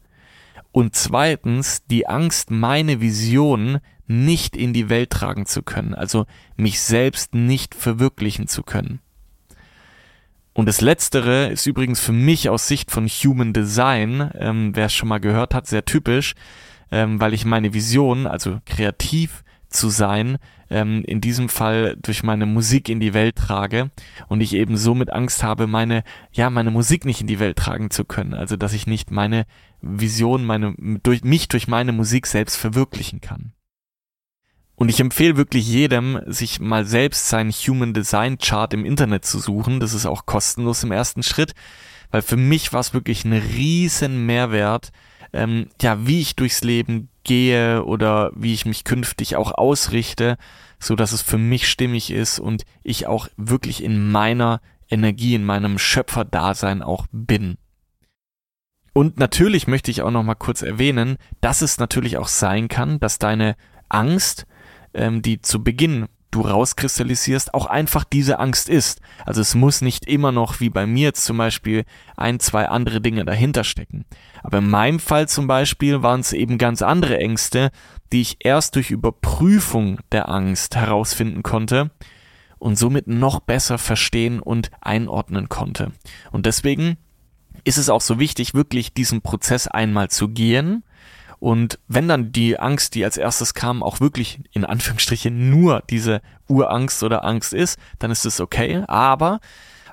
Und 0.74 0.96
zweitens 0.96 1.86
die 1.86 2.08
Angst, 2.08 2.50
meine 2.50 3.00
Vision 3.00 3.78
nicht 4.08 4.58
in 4.58 4.74
die 4.74 4.90
Welt 4.90 5.12
tragen 5.12 5.46
zu 5.46 5.62
können, 5.62 5.94
also 5.94 6.26
mich 6.58 6.82
selbst 6.82 7.36
nicht 7.36 7.76
verwirklichen 7.76 8.48
zu 8.48 8.64
können. 8.64 9.00
Und 10.52 10.66
das 10.66 10.82
Letztere 10.82 11.48
ist 11.48 11.68
übrigens 11.68 12.00
für 12.00 12.12
mich 12.12 12.50
aus 12.50 12.68
Sicht 12.68 12.90
von 12.90 13.08
Human 13.08 13.54
Design, 13.54 14.32
ähm, 14.34 14.76
wer 14.76 14.88
es 14.88 14.94
schon 14.94 15.10
mal 15.10 15.20
gehört 15.20 15.54
hat, 15.54 15.68
sehr 15.68 15.86
typisch, 15.86 16.34
ähm, 16.92 17.22
weil 17.22 17.36
ich 17.36 17.46
meine 17.46 17.76
Vision, 17.76 18.26
also 18.26 18.60
kreativ 18.66 19.44
zu 19.74 19.90
sein, 19.90 20.38
ähm, 20.70 21.04
in 21.06 21.22
diesem 21.22 21.50
Fall 21.50 21.98
durch 22.02 22.24
meine 22.24 22.46
Musik 22.46 22.90
in 22.90 23.00
die 23.00 23.14
Welt 23.14 23.36
trage 23.36 23.92
und 24.28 24.42
ich 24.42 24.54
eben 24.54 24.78
somit 24.78 25.12
Angst 25.12 25.44
habe, 25.44 25.68
meine, 25.68 26.04
ja, 26.32 26.50
meine 26.50 26.72
Musik 26.72 27.06
nicht 27.06 27.22
in 27.22 27.28
die 27.28 27.40
Welt 27.40 27.58
tragen 27.58 27.90
zu 27.90 28.06
können. 28.06 28.34
Also, 28.34 28.56
dass 28.56 28.74
ich 28.74 28.88
nicht 28.88 29.12
meine 29.12 29.46
Vision, 29.82 30.46
meine, 30.46 30.76
durch 31.04 31.24
mich 31.24 31.48
durch 31.48 31.68
meine 31.68 31.92
Musik 31.92 32.28
selbst 32.28 32.56
verwirklichen 32.56 33.22
kann. 33.22 33.54
Und 34.76 34.90
ich 34.90 35.00
empfehle 35.00 35.38
wirklich 35.38 35.68
jedem, 35.68 36.20
sich 36.26 36.60
mal 36.60 36.86
selbst 36.86 37.30
seinen 37.30 37.52
Human 37.52 37.94
Design 37.94 38.38
Chart 38.38 38.74
im 38.74 38.86
Internet 38.86 39.24
zu 39.26 39.40
suchen. 39.40 39.80
Das 39.80 39.94
ist 39.94 40.06
auch 40.06 40.26
kostenlos 40.26 40.84
im 40.84 40.92
ersten 40.92 41.22
Schritt, 41.22 41.54
weil 42.10 42.22
für 42.22 42.38
mich 42.38 42.74
war 42.74 42.80
es 42.80 42.94
wirklich 42.94 43.24
ein 43.24 43.34
riesen 43.34 44.26
Mehrwert, 44.26 44.92
ähm, 45.32 45.68
ja, 45.82 46.06
wie 46.08 46.22
ich 46.22 46.36
durchs 46.36 46.64
Leben 46.64 47.10
gehe 47.24 47.84
oder 47.86 48.32
wie 48.36 48.54
ich 48.54 48.66
mich 48.66 48.84
künftig 48.84 49.36
auch 49.36 49.52
ausrichte, 49.52 50.38
so 50.80 50.96
dass 50.96 51.12
es 51.12 51.22
für 51.22 51.38
mich 51.38 51.68
stimmig 51.68 52.12
ist 52.12 52.40
und 52.40 52.64
ich 52.84 53.08
auch 53.08 53.28
wirklich 53.38 53.84
in 53.84 54.12
meiner 54.12 54.62
Energie, 54.90 55.36
in 55.36 55.44
meinem 55.44 55.80
Schöpferdasein 55.80 56.82
auch 56.82 57.08
bin. 57.12 57.58
Und 58.94 59.18
natürlich 59.18 59.68
möchte 59.68 59.90
ich 59.90 60.04
auch 60.04 60.12
noch 60.12 60.24
mal 60.24 60.36
kurz 60.36 60.62
erwähnen, 60.62 61.18
dass 61.42 61.62
es 61.62 61.80
natürlich 61.80 62.18
auch 62.18 62.28
sein 62.28 62.68
kann, 62.68 63.00
dass 63.00 63.18
deine 63.18 63.56
Angst, 63.90 64.46
ähm, 64.94 65.22
die 65.22 65.42
zu 65.42 65.64
Beginn 65.64 66.08
du 66.34 66.42
rauskristallisierst, 66.42 67.54
auch 67.54 67.66
einfach 67.68 68.04
diese 68.04 68.40
Angst 68.40 68.70
ist. 68.70 69.02
Also 69.26 69.42
es 69.42 69.56
muss 69.56 69.82
nicht 69.82 70.06
immer 70.06 70.32
noch, 70.32 70.60
wie 70.60 70.70
bei 70.70 70.86
mir 70.86 71.04
jetzt 71.10 71.26
zum 71.26 71.38
Beispiel, 71.38 71.86
ein, 72.18 72.40
zwei 72.40 72.68
andere 72.68 73.02
Dinge 73.02 73.26
dahinter 73.26 73.64
stecken. 73.64 74.06
Aber 74.42 74.58
in 74.58 74.70
meinem 74.70 75.00
Fall 75.00 75.28
zum 75.28 75.48
Beispiel 75.48 76.02
waren 76.02 76.20
es 76.20 76.34
eben 76.34 76.58
ganz 76.58 76.82
andere 76.82 77.18
Ängste, 77.18 77.72
die 78.12 78.22
ich 78.22 78.38
erst 78.40 78.76
durch 78.76 78.92
Überprüfung 78.92 80.00
der 80.12 80.30
Angst 80.30 80.76
herausfinden 80.76 81.44
konnte 81.44 81.92
und 82.58 82.78
somit 82.78 83.08
noch 83.08 83.40
besser 83.40 83.78
verstehen 83.78 84.40
und 84.40 84.72
einordnen 84.82 85.50
konnte. 85.50 85.92
Und 86.32 86.46
deswegen 86.46 86.98
ist 87.64 87.78
es 87.78 87.90
auch 87.90 88.02
so 88.02 88.20
wichtig, 88.20 88.54
wirklich 88.54 88.94
diesen 88.94 89.22
Prozess 89.22 89.68
einmal 89.68 90.10
zu 90.10 90.30
gehen, 90.30 90.84
und 91.44 91.78
wenn 91.90 92.08
dann 92.08 92.32
die 92.32 92.58
Angst, 92.58 92.96
die 92.96 93.04
als 93.04 93.18
erstes 93.18 93.54
kam, 93.54 93.84
auch 93.84 94.00
wirklich 94.00 94.40
in 94.54 94.64
Anführungsstrichen 94.64 95.50
nur 95.50 95.84
diese 95.90 96.22
Urangst 96.48 97.04
oder 97.04 97.26
Angst 97.26 97.54
ist, 97.54 97.78
dann 98.00 98.12
ist 98.12 98.26
es 98.26 98.40
okay. 98.40 98.86
Aber 98.88 99.42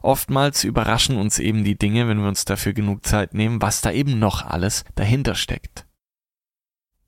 oftmals 0.01 0.63
überraschen 0.63 1.17
uns 1.17 1.41
eben 1.41 1.65
die 1.65 1.77
Dinge, 1.77 2.07
wenn 2.07 2.21
wir 2.21 2.29
uns 2.29 2.45
dafür 2.45 2.73
genug 2.73 3.05
Zeit 3.05 3.35
nehmen, 3.35 3.61
was 3.61 3.81
da 3.81 3.91
eben 3.91 4.21
noch 4.21 4.47
alles 4.47 4.85
dahinter 4.95 5.35
steckt. 5.35 5.87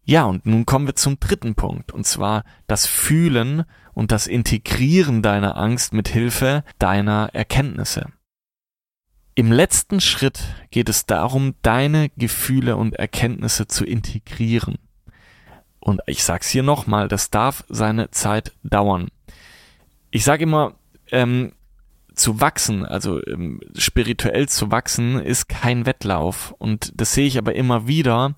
Ja, 0.03 0.25
und 0.25 0.45
nun 0.45 0.67
kommen 0.67 0.89
wir 0.89 0.97
zum 0.97 1.21
dritten 1.21 1.55
Punkt, 1.55 1.93
und 1.93 2.05
zwar 2.05 2.43
das 2.67 2.89
Fühlen 2.89 3.63
und 3.93 4.11
das 4.11 4.27
Integrieren 4.27 5.23
deiner 5.23 5.57
Angst 5.57 5.93
mit 5.93 6.09
Hilfe 6.09 6.65
deiner 6.81 7.31
Erkenntnisse. 7.33 8.07
Im 9.35 9.51
letzten 9.51 10.01
Schritt 10.01 10.41
geht 10.71 10.91
es 10.91 11.07
darum, 11.07 11.55
deine 11.63 12.11
Gefühle 12.17 12.77
und 12.77 12.97
Erkenntnisse 12.97 13.67
zu 13.67 13.85
integrieren. 13.85 14.77
Und 15.81 16.01
ich 16.07 16.23
sag's 16.23 16.49
hier 16.49 16.63
nochmal, 16.63 17.09
das 17.09 17.31
darf 17.31 17.65
seine 17.69 18.11
Zeit 18.11 18.53
dauern. 18.63 19.09
Ich 20.11 20.25
sage 20.25 20.43
immer, 20.45 20.75
ähm, 21.11 21.53
zu 22.15 22.41
wachsen, 22.43 22.85
also 22.85 23.25
ähm, 23.27 23.61
spirituell 23.75 24.49
zu 24.49 24.71
wachsen, 24.71 25.19
ist 25.19 25.49
kein 25.49 25.87
Wettlauf. 25.87 26.55
Und 26.59 26.93
das 26.95 27.15
sehe 27.15 27.27
ich 27.27 27.39
aber 27.39 27.55
immer 27.55 27.89
wieder, 27.89 28.35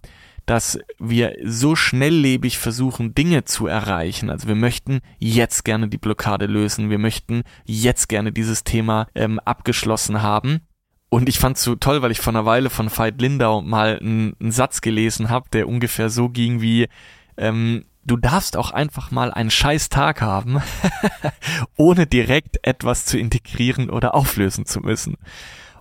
dass 0.46 0.78
wir 0.98 1.36
so 1.42 1.74
schnelllebig 1.74 2.58
versuchen, 2.58 3.14
Dinge 3.14 3.44
zu 3.44 3.66
erreichen. 3.66 4.30
Also 4.30 4.46
wir 4.46 4.54
möchten 4.54 5.00
jetzt 5.18 5.64
gerne 5.64 5.88
die 5.88 5.98
Blockade 5.98 6.46
lösen, 6.46 6.88
wir 6.88 6.98
möchten 6.98 7.42
jetzt 7.64 8.08
gerne 8.08 8.30
dieses 8.30 8.62
Thema 8.62 9.08
ähm, 9.14 9.40
abgeschlossen 9.40 10.22
haben. 10.22 10.60
Und 11.14 11.28
ich 11.28 11.38
fand's 11.38 11.62
so 11.62 11.76
toll, 11.76 12.02
weil 12.02 12.10
ich 12.10 12.18
vor 12.18 12.32
einer 12.32 12.44
Weile 12.44 12.70
von 12.70 12.90
Veit 12.90 13.20
Lindau 13.20 13.62
mal 13.62 14.00
einen, 14.00 14.34
einen 14.40 14.50
Satz 14.50 14.80
gelesen 14.80 15.30
habe, 15.30 15.48
der 15.48 15.68
ungefähr 15.68 16.10
so 16.10 16.28
ging 16.28 16.60
wie, 16.60 16.88
ähm, 17.36 17.84
du 18.04 18.16
darfst 18.16 18.56
auch 18.56 18.72
einfach 18.72 19.12
mal 19.12 19.32
einen 19.32 19.52
scheiß 19.52 19.90
Tag 19.90 20.22
haben, 20.22 20.60
ohne 21.76 22.08
direkt 22.08 22.58
etwas 22.66 23.04
zu 23.04 23.16
integrieren 23.16 23.90
oder 23.90 24.16
auflösen 24.16 24.66
zu 24.66 24.80
müssen. 24.80 25.16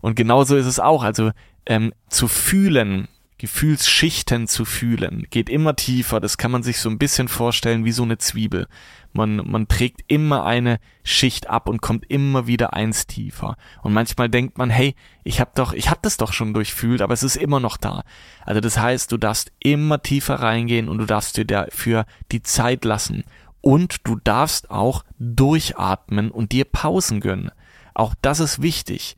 Und 0.02 0.14
genauso 0.14 0.56
ist 0.56 0.68
es 0.68 0.80
auch. 0.80 1.02
Also 1.02 1.32
ähm, 1.66 1.94
zu 2.10 2.28
fühlen, 2.28 3.08
Gefühlsschichten 3.44 4.48
zu 4.48 4.64
fühlen, 4.64 5.28
geht 5.30 5.50
immer 5.50 5.76
tiefer. 5.76 6.22
Das 6.22 6.38
kann 6.38 6.50
man 6.50 6.64
sich 6.64 6.80
so 6.80 6.90
ein 6.90 6.98
bisschen 6.98 7.28
vorstellen 7.28 7.84
wie 7.84 7.92
so 7.92 8.04
eine 8.04 8.18
Zwiebel. 8.18 8.68
Man, 9.12 9.36
man 9.36 9.68
trägt 9.68 10.00
immer 10.08 10.46
eine 10.46 10.80
Schicht 11.04 11.50
ab 11.50 11.68
und 11.68 11.82
kommt 11.82 12.10
immer 12.10 12.48
wieder 12.48 12.74
eins 12.74 13.06
tiefer. 13.06 13.58
Und 13.82 13.92
manchmal 13.92 14.30
denkt 14.30 14.58
man, 14.58 14.70
hey, 14.70 14.96
ich 15.26 15.42
hab 15.42 15.56
doch, 15.56 15.74
ich 15.74 15.90
hab 15.90 16.02
das 16.04 16.16
doch 16.16 16.32
schon 16.32 16.54
durchfühlt, 16.54 17.02
aber 17.02 17.14
es 17.14 17.22
ist 17.22 17.36
immer 17.36 17.60
noch 17.60 17.76
da. 17.76 18.06
Also 18.46 18.62
das 18.62 18.80
heißt, 18.80 19.12
du 19.12 19.18
darfst 19.18 19.52
immer 19.60 20.02
tiefer 20.02 20.36
reingehen 20.36 20.88
und 20.88 21.00
du 21.00 21.06
darfst 21.06 21.36
dir 21.36 21.44
dafür 21.44 22.06
die 22.32 22.44
Zeit 22.44 22.86
lassen. 22.86 23.26
Und 23.60 24.08
du 24.08 24.16
darfst 24.24 24.72
auch 24.72 25.04
durchatmen 25.20 26.32
und 26.32 26.54
dir 26.54 26.64
Pausen 26.64 27.20
gönnen. 27.20 27.52
Auch 27.94 28.16
das 28.22 28.40
ist 28.40 28.62
wichtig. 28.62 29.18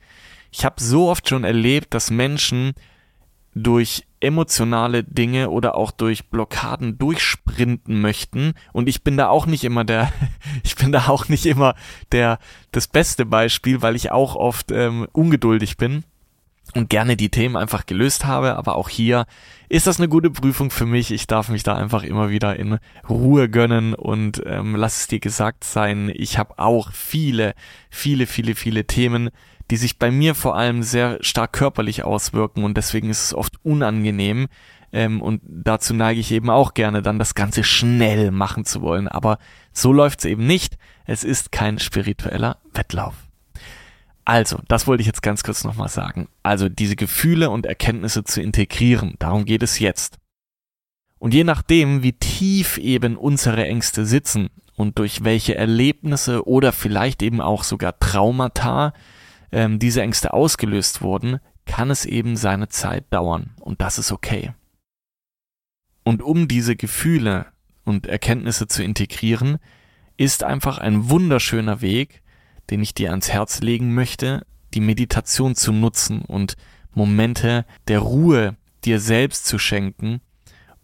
Ich 0.51 0.65
habe 0.65 0.81
so 0.81 1.11
oft 1.11 1.29
schon 1.29 1.43
erlebt, 1.43 1.93
dass 1.93 2.09
Menschen 2.09 2.73
durch 3.55 4.03
emotionale 4.19 5.03
Dinge 5.03 5.49
oder 5.49 5.75
auch 5.75 5.91
durch 5.91 6.29
Blockaden 6.29 6.97
durchsprinten 6.97 8.01
möchten. 8.01 8.53
Und 8.73 8.89
ich 8.89 9.03
bin 9.03 9.17
da 9.17 9.29
auch 9.29 9.45
nicht 9.45 9.63
immer 9.63 9.85
der, 9.85 10.11
ich 10.63 10.75
bin 10.75 10.91
da 10.91 11.07
auch 11.07 11.29
nicht 11.29 11.45
immer 11.45 11.73
der, 12.11 12.37
das 12.71 12.87
beste 12.87 13.25
Beispiel, 13.25 13.81
weil 13.81 13.95
ich 13.95 14.11
auch 14.11 14.35
oft 14.35 14.71
ähm, 14.71 15.07
ungeduldig 15.13 15.77
bin 15.77 16.03
und 16.73 16.89
gerne 16.89 17.15
die 17.15 17.29
Themen 17.29 17.55
einfach 17.55 17.85
gelöst 17.85 18.25
habe. 18.25 18.57
Aber 18.57 18.75
auch 18.75 18.89
hier 18.89 19.25
ist 19.69 19.87
das 19.87 19.99
eine 19.99 20.09
gute 20.09 20.31
Prüfung 20.31 20.69
für 20.69 20.85
mich. 20.85 21.11
Ich 21.11 21.27
darf 21.27 21.47
mich 21.47 21.63
da 21.63 21.75
einfach 21.75 22.03
immer 22.03 22.29
wieder 22.29 22.57
in 22.57 22.79
Ruhe 23.09 23.49
gönnen 23.49 23.93
und 23.93 24.41
ähm, 24.45 24.75
lass 24.75 25.01
es 25.01 25.07
dir 25.07 25.19
gesagt 25.19 25.63
sein, 25.63 26.11
ich 26.13 26.37
habe 26.37 26.59
auch 26.59 26.91
viele, 26.91 27.53
viele, 27.89 28.25
viele, 28.25 28.55
viele 28.55 28.85
Themen, 28.85 29.29
die 29.71 29.77
sich 29.77 29.97
bei 29.97 30.11
mir 30.11 30.35
vor 30.35 30.55
allem 30.55 30.83
sehr 30.83 31.17
stark 31.21 31.53
körperlich 31.53 32.03
auswirken 32.03 32.63
und 32.63 32.77
deswegen 32.77 33.09
ist 33.09 33.23
es 33.23 33.33
oft 33.33 33.63
unangenehm. 33.63 34.47
Ähm, 34.91 35.21
und 35.21 35.41
dazu 35.43 35.93
neige 35.93 36.19
ich 36.19 36.31
eben 36.31 36.49
auch 36.49 36.73
gerne 36.73 37.01
dann 37.01 37.19
das 37.19 37.35
Ganze 37.35 37.63
schnell 37.63 38.31
machen 38.31 38.65
zu 38.65 38.81
wollen. 38.81 39.07
Aber 39.07 39.39
so 39.73 39.91
läuft 39.91 40.19
es 40.19 40.25
eben 40.25 40.45
nicht. 40.45 40.77
Es 41.05 41.23
ist 41.23 41.51
kein 41.51 41.79
spiritueller 41.79 42.57
Wettlauf. 42.73 43.15
Also, 44.23 44.59
das 44.67 44.87
wollte 44.87 45.01
ich 45.01 45.07
jetzt 45.07 45.21
ganz 45.21 45.43
kurz 45.43 45.63
nochmal 45.63 45.89
sagen. 45.89 46.27
Also, 46.43 46.69
diese 46.69 46.95
Gefühle 46.95 47.49
und 47.49 47.65
Erkenntnisse 47.65 48.23
zu 48.23 48.41
integrieren, 48.41 49.15
darum 49.19 49.45
geht 49.45 49.61
es 49.61 49.79
jetzt. 49.79 50.17
Und 51.19 51.33
je 51.33 51.43
nachdem, 51.43 52.01
wie 52.01 52.13
tief 52.13 52.77
eben 52.77 53.17
unsere 53.17 53.65
Ängste 53.65 54.05
sitzen 54.05 54.49
und 54.75 54.97
durch 54.99 55.23
welche 55.23 55.55
Erlebnisse 55.55 56.47
oder 56.47 56.71
vielleicht 56.71 57.21
eben 57.21 57.41
auch 57.41 57.63
sogar 57.63 57.99
Traumata 57.99 58.93
ähm, 59.51 59.79
diese 59.79 60.01
Ängste 60.01 60.33
ausgelöst 60.33 61.01
wurden, 61.01 61.39
kann 61.65 61.89
es 61.89 62.05
eben 62.05 62.37
seine 62.37 62.69
Zeit 62.69 63.05
dauern. 63.09 63.51
Und 63.59 63.81
das 63.81 63.97
ist 63.97 64.11
okay. 64.11 64.53
Und 66.03 66.21
um 66.21 66.47
diese 66.47 66.75
Gefühle 66.75 67.47
und 67.83 68.07
Erkenntnisse 68.07 68.67
zu 68.67 68.83
integrieren, 68.83 69.57
ist 70.17 70.43
einfach 70.43 70.77
ein 70.77 71.09
wunderschöner 71.09 71.81
Weg, 71.81 72.21
den 72.69 72.81
ich 72.81 72.93
dir 72.93 73.09
ans 73.09 73.29
Herz 73.29 73.61
legen 73.61 73.93
möchte, 73.93 74.45
die 74.73 74.81
Meditation 74.81 75.55
zu 75.55 75.71
nutzen 75.71 76.21
und 76.21 76.55
Momente 76.93 77.65
der 77.87 77.99
Ruhe 77.99 78.55
dir 78.85 78.99
selbst 78.99 79.45
zu 79.45 79.59
schenken, 79.59 80.21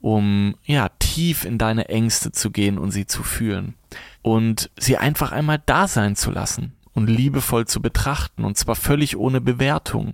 um 0.01 0.56
ja 0.63 0.89
tief 1.00 1.46
in 1.46 1.58
deine 1.58 1.89
Ängste 1.89 2.32
zu 2.32 2.51
gehen 2.51 2.77
und 2.77 2.91
sie 2.91 3.06
zu 3.06 3.24
fühlen 3.24 3.75
und 4.22 4.72
sie 4.77 4.98
einfach 4.98 5.32
einmal 5.32 5.62
da 5.65 5.88
sein 5.88 6.15
zu 6.15 6.32
lassen 6.32 6.74
und 6.93 7.07
liebevoll 7.07 7.65
zu 7.65 7.81
betrachten, 7.81 8.43
und 8.43 8.57
zwar 8.57 8.75
völlig 8.75 9.17
ohne 9.17 9.41
Bewertung. 9.41 10.13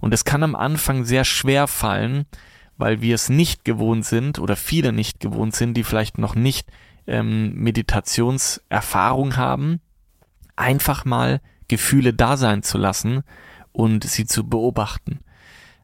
Und 0.00 0.14
es 0.14 0.24
kann 0.24 0.42
am 0.42 0.54
Anfang 0.54 1.04
sehr 1.04 1.24
schwer 1.24 1.66
fallen, 1.66 2.26
weil 2.76 3.00
wir 3.00 3.14
es 3.14 3.28
nicht 3.28 3.64
gewohnt 3.64 4.04
sind 4.04 4.38
oder 4.38 4.56
viele 4.56 4.92
nicht 4.92 5.20
gewohnt 5.20 5.54
sind, 5.54 5.74
die 5.74 5.84
vielleicht 5.84 6.18
noch 6.18 6.34
nicht 6.34 6.68
ähm, 7.06 7.54
Meditationserfahrung 7.54 9.36
haben, 9.36 9.80
einfach 10.56 11.04
mal 11.04 11.40
Gefühle 11.68 12.12
da 12.12 12.36
sein 12.36 12.62
zu 12.62 12.78
lassen 12.78 13.22
und 13.72 14.04
sie 14.04 14.26
zu 14.26 14.48
beobachten. 14.48 15.20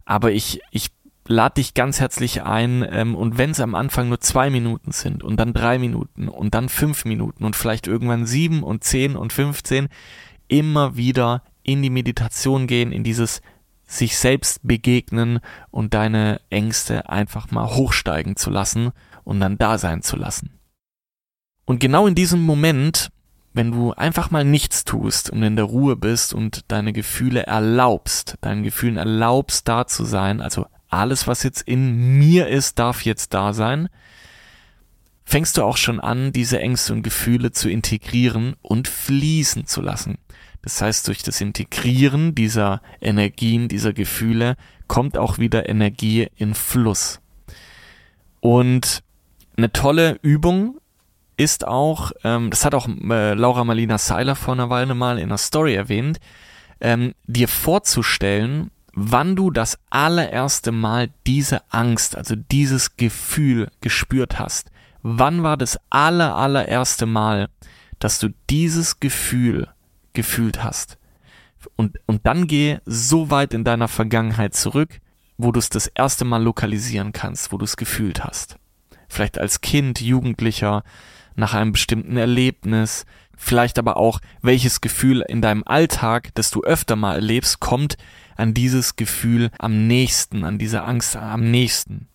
Aber 0.05 0.33
ich, 0.33 0.61
ich 0.71 0.91
lade 1.27 1.55
dich 1.55 1.75
ganz 1.75 2.01
herzlich 2.01 2.43
ein 2.43 2.85
ähm, 2.91 3.15
und 3.15 3.39
wenn 3.39 3.51
es 3.51 3.61
am 3.61 3.75
Anfang 3.75 4.09
nur 4.09 4.21
zwei 4.21 4.51
Minuten 4.51 4.93
sind 4.93 5.23
und 5.23 5.39
dann 5.39 5.53
drei 5.53 5.79
Minuten 5.79 6.29
und 6.29 6.55
dann 6.55 6.69
fünf 6.69 7.05
Minuten 7.05 7.45
und 7.45 7.55
vielleicht 7.55 7.87
irgendwann 7.87 8.27
sieben 8.27 8.63
und 8.63 8.83
zehn 8.83 9.17
und 9.17 9.33
fünfzehn, 9.33 9.89
immer 10.51 10.97
wieder 10.97 11.43
in 11.63 11.83
die 11.83 11.91
Meditation 11.91 12.67
gehen, 12.67 12.93
in 12.93 13.05
dieses 13.05 13.41
sich 13.87 14.17
selbst 14.19 14.61
begegnen 14.63 15.41
und 15.71 15.95
deine 15.95 16.41
Ängste 16.49 17.09
einfach 17.09 17.51
mal 17.51 17.75
hochsteigen 17.75 18.37
zu 18.37 18.51
lassen 18.51 18.93
und 19.25 19.41
dann 19.41 19.59
da 19.59 19.79
sein 19.79 20.03
zu 20.03 20.17
lassen. 20.17 20.61
Und 21.65 21.81
genau 21.81 22.07
in 22.07 22.15
diesem 22.15 22.41
Moment, 22.41 23.11
wenn 23.53 23.73
du 23.73 23.93
einfach 23.93 24.31
mal 24.31 24.45
nichts 24.45 24.85
tust 24.85 25.31
und 25.31 25.43
in 25.43 25.57
der 25.57 25.65
Ruhe 25.65 25.97
bist 25.97 26.33
und 26.33 26.65
deine 26.69 26.93
Gefühle 26.93 27.47
erlaubst, 27.47 28.37
deinen 28.41 28.63
Gefühlen 28.63 28.97
erlaubst 28.97 29.67
da 29.69 29.87
zu 29.87 30.05
sein, 30.05 30.41
also 30.41 30.67
alles, 30.89 31.27
was 31.27 31.43
jetzt 31.43 31.63
in 31.63 32.19
mir 32.19 32.49
ist, 32.49 32.79
darf 32.79 33.05
jetzt 33.05 33.35
da 33.35 33.53
sein, 33.53 33.89
fängst 35.31 35.57
du 35.57 35.63
auch 35.63 35.77
schon 35.77 36.01
an, 36.01 36.33
diese 36.33 36.59
Ängste 36.59 36.93
und 36.93 37.03
Gefühle 37.03 37.53
zu 37.53 37.71
integrieren 37.71 38.57
und 38.63 38.89
fließen 38.89 39.65
zu 39.65 39.81
lassen. 39.81 40.19
Das 40.63 40.83
heißt, 40.83 41.07
durch 41.07 41.23
das 41.23 41.41
Integrieren 41.41 42.35
dieser 42.35 42.83
Energien, 43.01 43.69
dieser 43.69 43.93
Gefühle 43.93 44.57
kommt 44.89 45.17
auch 45.17 45.39
wieder 45.39 45.69
Energie 45.69 46.27
in 46.35 46.55
Fluss. 46.55 47.21
Und 48.41 49.05
eine 49.57 49.71
tolle 49.71 50.19
Übung 50.23 50.81
ist 51.37 51.65
auch, 51.65 52.11
ähm, 52.25 52.51
das 52.51 52.65
hat 52.65 52.75
auch 52.75 52.89
äh, 52.89 53.35
Laura 53.35 53.63
Marlina 53.63 53.99
Seiler 53.99 54.35
vor 54.35 54.55
einer 54.55 54.69
Weile 54.69 54.97
mal 54.97 55.19
in 55.19 55.27
einer 55.27 55.39
Story 55.39 55.75
erwähnt, 55.77 56.19
ähm, 56.81 57.15
dir 57.29 57.47
vorzustellen, 57.47 58.73
wann 58.95 59.37
du 59.37 59.53
das 59.53 59.79
allererste 59.91 60.73
Mal 60.73 61.11
diese 61.25 61.63
Angst, 61.73 62.17
also 62.17 62.35
dieses 62.35 62.97
Gefühl 62.97 63.71
gespürt 63.81 64.41
hast. 64.41 64.73
Wann 65.03 65.43
war 65.43 65.57
das 65.57 65.79
aller, 65.91 66.37
allererste 66.37 67.07
Mal, 67.07 67.49
dass 67.99 68.19
du 68.19 68.31
dieses 68.49 69.01
Gefühl 69.01 69.69
gefühlt 70.13 70.65
hast. 70.65 70.99
Und, 71.77 71.99
und 72.07 72.27
dann 72.27 72.47
geh 72.47 72.79
so 72.87 73.31
weit 73.31 73.55
in 73.55 73.65
deiner 73.65 73.89
Vergangenheit 73.89 74.55
zurück, 74.55 75.01
wo 75.37 75.53
du 75.53 75.59
es 75.59 75.69
das 75.69 75.87
erste 75.87 76.25
Mal 76.25 76.43
lokalisieren 76.43 77.13
kannst, 77.13 77.53
wo 77.53 77.59
du 77.59 77.65
es 77.65 77.77
gefühlt 77.77 78.25
hast. 78.25 78.57
Vielleicht 79.09 79.39
als 79.39 79.61
Kind, 79.61 80.01
Jugendlicher, 80.01 80.83
nach 81.37 81.55
einem 81.55 81.73
bestimmten 81.73 82.17
Erlebnis, 82.17 83.07
vielleicht 83.37 83.79
aber 83.79 83.97
auch, 83.97 84.21
welches 84.43 84.81
Gefühl 84.81 85.25
in 85.27 85.43
deinem 85.43 85.65
Alltag, 85.65 86.31
das 86.35 86.51
du 86.51 86.63
öfter 86.63 86.97
mal 86.97 87.15
erlebst, 87.15 87.61
kommt 87.61 87.97
an 88.37 88.55
dieses 88.55 88.97
Gefühl 88.97 89.51
am 89.59 89.87
nächsten, 89.87 90.45
an 90.45 90.59
diese 90.59 90.83
Angst 90.83 91.17
am 91.17 91.51
nächsten. 91.51 92.10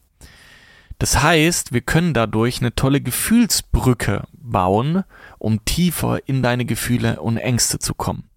Das 0.97 1.21
heißt, 1.21 1.73
wir 1.73 1.81
können 1.81 2.13
dadurch 2.13 2.61
eine 2.61 2.73
tolle 2.73 3.01
Gefühlsbrücke 3.01 4.23
bauen, 4.33 5.03
um 5.37 5.63
tiefer 5.65 6.19
in 6.27 6.41
deine 6.41 6.65
Gefühle 6.65 7.21
und 7.21 7.37
Ängste 7.37 7.79
zu 7.79 7.93
kommen. 7.93 8.29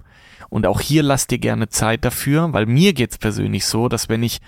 Und 0.49 0.67
auch 0.67 0.81
hier 0.81 1.03
lass 1.03 1.27
dir 1.27 1.39
gerne 1.39 1.69
Zeit 1.69 2.05
dafür, 2.05 2.53
weil 2.53 2.67
mir 2.67 2.95
geht's 2.95 3.19
persönlich 3.19 3.67
so, 3.67 3.89
dass 3.89 4.09
wenn 4.09 4.23
ich 4.23 4.41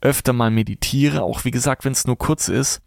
öfter 0.00 0.32
mal 0.32 0.50
meditiere, 0.50 1.22
auch 1.22 1.44
wie 1.44 1.50
gesagt, 1.50 1.84
wenn 1.84 1.92
es 1.92 2.06
nur 2.06 2.18
kurz 2.18 2.48
ist, 2.48 2.82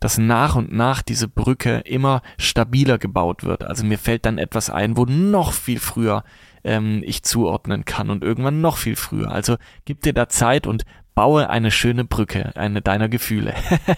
dass 0.00 0.18
nach 0.18 0.56
und 0.56 0.72
nach 0.72 1.02
diese 1.02 1.28
Brücke 1.28 1.78
immer 1.84 2.22
stabiler 2.38 2.98
gebaut 2.98 3.44
wird. 3.44 3.64
Also 3.64 3.84
mir 3.84 3.98
fällt 3.98 4.26
dann 4.26 4.38
etwas 4.38 4.70
ein, 4.70 4.96
wo 4.96 5.04
noch 5.04 5.52
viel 5.52 5.78
früher 5.78 6.24
ähm, 6.64 7.02
ich 7.04 7.22
zuordnen 7.22 7.84
kann 7.84 8.10
und 8.10 8.24
irgendwann 8.24 8.60
noch 8.60 8.76
viel 8.76 8.96
früher. 8.96 9.30
Also 9.30 9.56
gib 9.84 10.02
dir 10.02 10.12
da 10.12 10.28
Zeit 10.28 10.66
und 10.66 10.84
baue 11.14 11.50
eine 11.50 11.70
schöne 11.70 12.04
Brücke, 12.04 12.52
eine 12.56 12.82
deiner 12.82 13.08
Gefühle. 13.08 13.54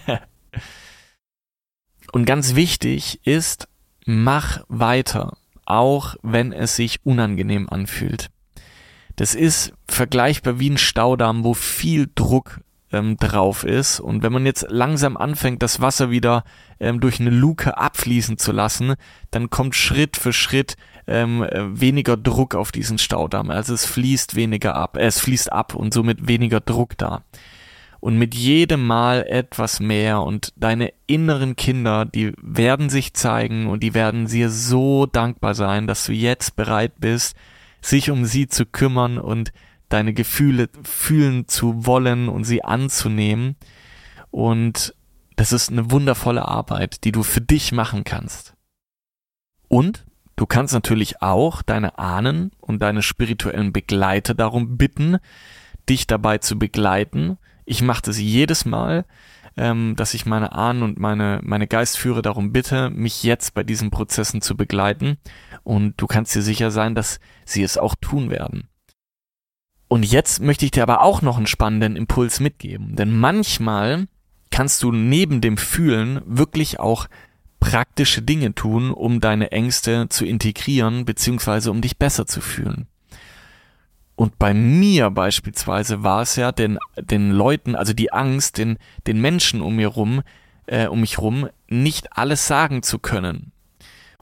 und 2.11 2.25
ganz 2.25 2.55
wichtig 2.55 3.25
ist, 3.25 3.67
mach 4.05 4.63
weiter, 4.67 5.37
auch 5.65 6.15
wenn 6.21 6.53
es 6.53 6.75
sich 6.75 7.05
unangenehm 7.05 7.69
anfühlt. 7.69 8.29
Das 9.15 9.33
ist 9.33 9.73
vergleichbar 9.87 10.59
wie 10.59 10.69
ein 10.69 10.77
Staudamm, 10.77 11.43
wo 11.43 11.53
viel 11.53 12.09
Druck 12.13 12.59
ähm, 12.91 13.17
drauf 13.17 13.63
ist. 13.63 13.99
Und 13.99 14.23
wenn 14.23 14.33
man 14.33 14.45
jetzt 14.45 14.65
langsam 14.69 15.17
anfängt, 15.17 15.63
das 15.63 15.81
Wasser 15.81 16.09
wieder 16.09 16.43
ähm, 16.79 16.99
durch 16.99 17.19
eine 17.19 17.29
Luke 17.29 17.77
abfließen 17.77 18.37
zu 18.37 18.51
lassen, 18.51 18.95
dann 19.31 19.49
kommt 19.49 19.75
Schritt 19.75 20.17
für 20.17 20.33
Schritt 20.33 20.75
ähm, 21.07 21.43
äh, 21.43 21.79
weniger 21.79 22.17
Druck 22.17 22.55
auf 22.55 22.71
diesen 22.71 22.97
Staudamm. 22.97 23.49
Also 23.49 23.73
es 23.73 23.85
fließt 23.85 24.35
weniger 24.35 24.75
ab, 24.75 24.97
äh, 24.97 25.05
es 25.05 25.19
fließt 25.19 25.51
ab 25.51 25.75
und 25.75 25.93
somit 25.93 26.27
weniger 26.27 26.59
Druck 26.59 26.97
da 26.97 27.23
und 28.05 28.19
mit 28.19 28.35
jedem 28.35 28.85
Mal 28.85 29.25
etwas 29.27 29.79
mehr 29.79 30.21
und 30.21 30.53
deine 30.57 30.93
inneren 31.07 31.55
Kinder, 31.55 32.05
die 32.05 32.33
werden 32.39 32.91
sich 32.91 33.15
zeigen 33.15 33.65
und 33.65 33.81
die 33.81 33.95
werden 33.95 34.27
dir 34.27 34.51
so 34.51 35.07
dankbar 35.07 35.55
sein, 35.55 35.87
dass 35.87 36.05
du 36.05 36.13
jetzt 36.13 36.55
bereit 36.55 36.99
bist, 36.99 37.35
sich 37.81 38.11
um 38.11 38.25
sie 38.25 38.47
zu 38.47 38.67
kümmern 38.67 39.17
und 39.17 39.51
deine 39.89 40.13
Gefühle 40.13 40.69
fühlen 40.83 41.47
zu 41.47 41.87
wollen 41.87 42.29
und 42.29 42.43
sie 42.43 42.63
anzunehmen. 42.63 43.55
Und 44.29 44.93
das 45.35 45.51
ist 45.51 45.71
eine 45.71 45.89
wundervolle 45.89 46.47
Arbeit, 46.47 47.05
die 47.05 47.11
du 47.11 47.23
für 47.23 47.41
dich 47.41 47.71
machen 47.71 48.03
kannst. 48.03 48.53
Und 49.67 50.05
du 50.35 50.45
kannst 50.45 50.73
natürlich 50.73 51.21
auch 51.21 51.61
deine 51.61 51.97
Ahnen 51.97 52.51
und 52.59 52.81
deine 52.81 53.01
spirituellen 53.01 53.73
Begleiter 53.73 54.33
darum 54.33 54.77
bitten, 54.77 55.17
dich 55.89 56.07
dabei 56.07 56.39
zu 56.39 56.57
begleiten, 56.57 57.37
ich 57.65 57.81
mache 57.81 58.03
das 58.03 58.19
jedes 58.19 58.65
Mal, 58.65 59.05
ähm, 59.57 59.95
dass 59.95 60.13
ich 60.13 60.25
meine 60.25 60.51
Ahnen 60.53 60.83
und 60.83 60.99
meine, 60.99 61.39
meine 61.43 61.67
Geistführer 61.67 62.21
darum 62.21 62.51
bitte, 62.51 62.89
mich 62.89 63.23
jetzt 63.23 63.53
bei 63.53 63.63
diesen 63.63 63.89
Prozessen 63.89 64.41
zu 64.41 64.55
begleiten. 64.55 65.17
Und 65.63 65.95
du 65.97 66.07
kannst 66.07 66.35
dir 66.35 66.41
sicher 66.41 66.71
sein, 66.71 66.93
dass 66.93 67.19
sie 67.45 67.63
es 67.63 67.77
auch 67.77 67.95
tun 67.95 68.29
werden. 68.29 68.67
Und 69.87 70.03
jetzt 70.03 70.41
möchte 70.41 70.65
ich 70.65 70.71
dir 70.71 70.83
aber 70.83 71.01
auch 71.01 71.21
noch 71.21 71.37
einen 71.37 71.47
spannenden 71.47 71.95
Impuls 71.95 72.39
mitgeben, 72.39 72.95
denn 72.95 73.15
manchmal 73.15 74.07
kannst 74.51 74.81
du 74.83 74.91
neben 74.91 75.41
dem 75.41 75.57
Fühlen 75.57 76.21
wirklich 76.25 76.79
auch 76.79 77.07
praktische 77.65 78.21
Dinge 78.21 78.53
tun, 78.53 78.91
um 78.91 79.19
deine 79.19 79.51
Ängste 79.51 80.07
zu 80.09 80.23
integrieren, 80.23 81.03
beziehungsweise 81.03 81.71
um 81.71 81.81
dich 81.81 81.97
besser 81.97 82.27
zu 82.27 82.39
fühlen. 82.39 82.85
Und 84.15 84.37
bei 84.37 84.53
mir 84.53 85.09
beispielsweise 85.09 86.03
war 86.03 86.21
es 86.21 86.35
ja 86.35 86.51
den, 86.51 86.77
den 86.95 87.31
Leuten, 87.31 87.75
also 87.75 87.93
die 87.93 88.13
Angst, 88.13 88.59
den, 88.59 88.77
den 89.07 89.19
Menschen 89.19 89.61
um 89.61 89.77
mir 89.77 89.87
rum, 89.87 90.21
äh, 90.67 90.85
um 90.85 91.01
mich 91.01 91.17
rum, 91.17 91.49
nicht 91.67 92.15
alles 92.15 92.45
sagen 92.45 92.83
zu 92.83 92.99
können. 92.99 93.51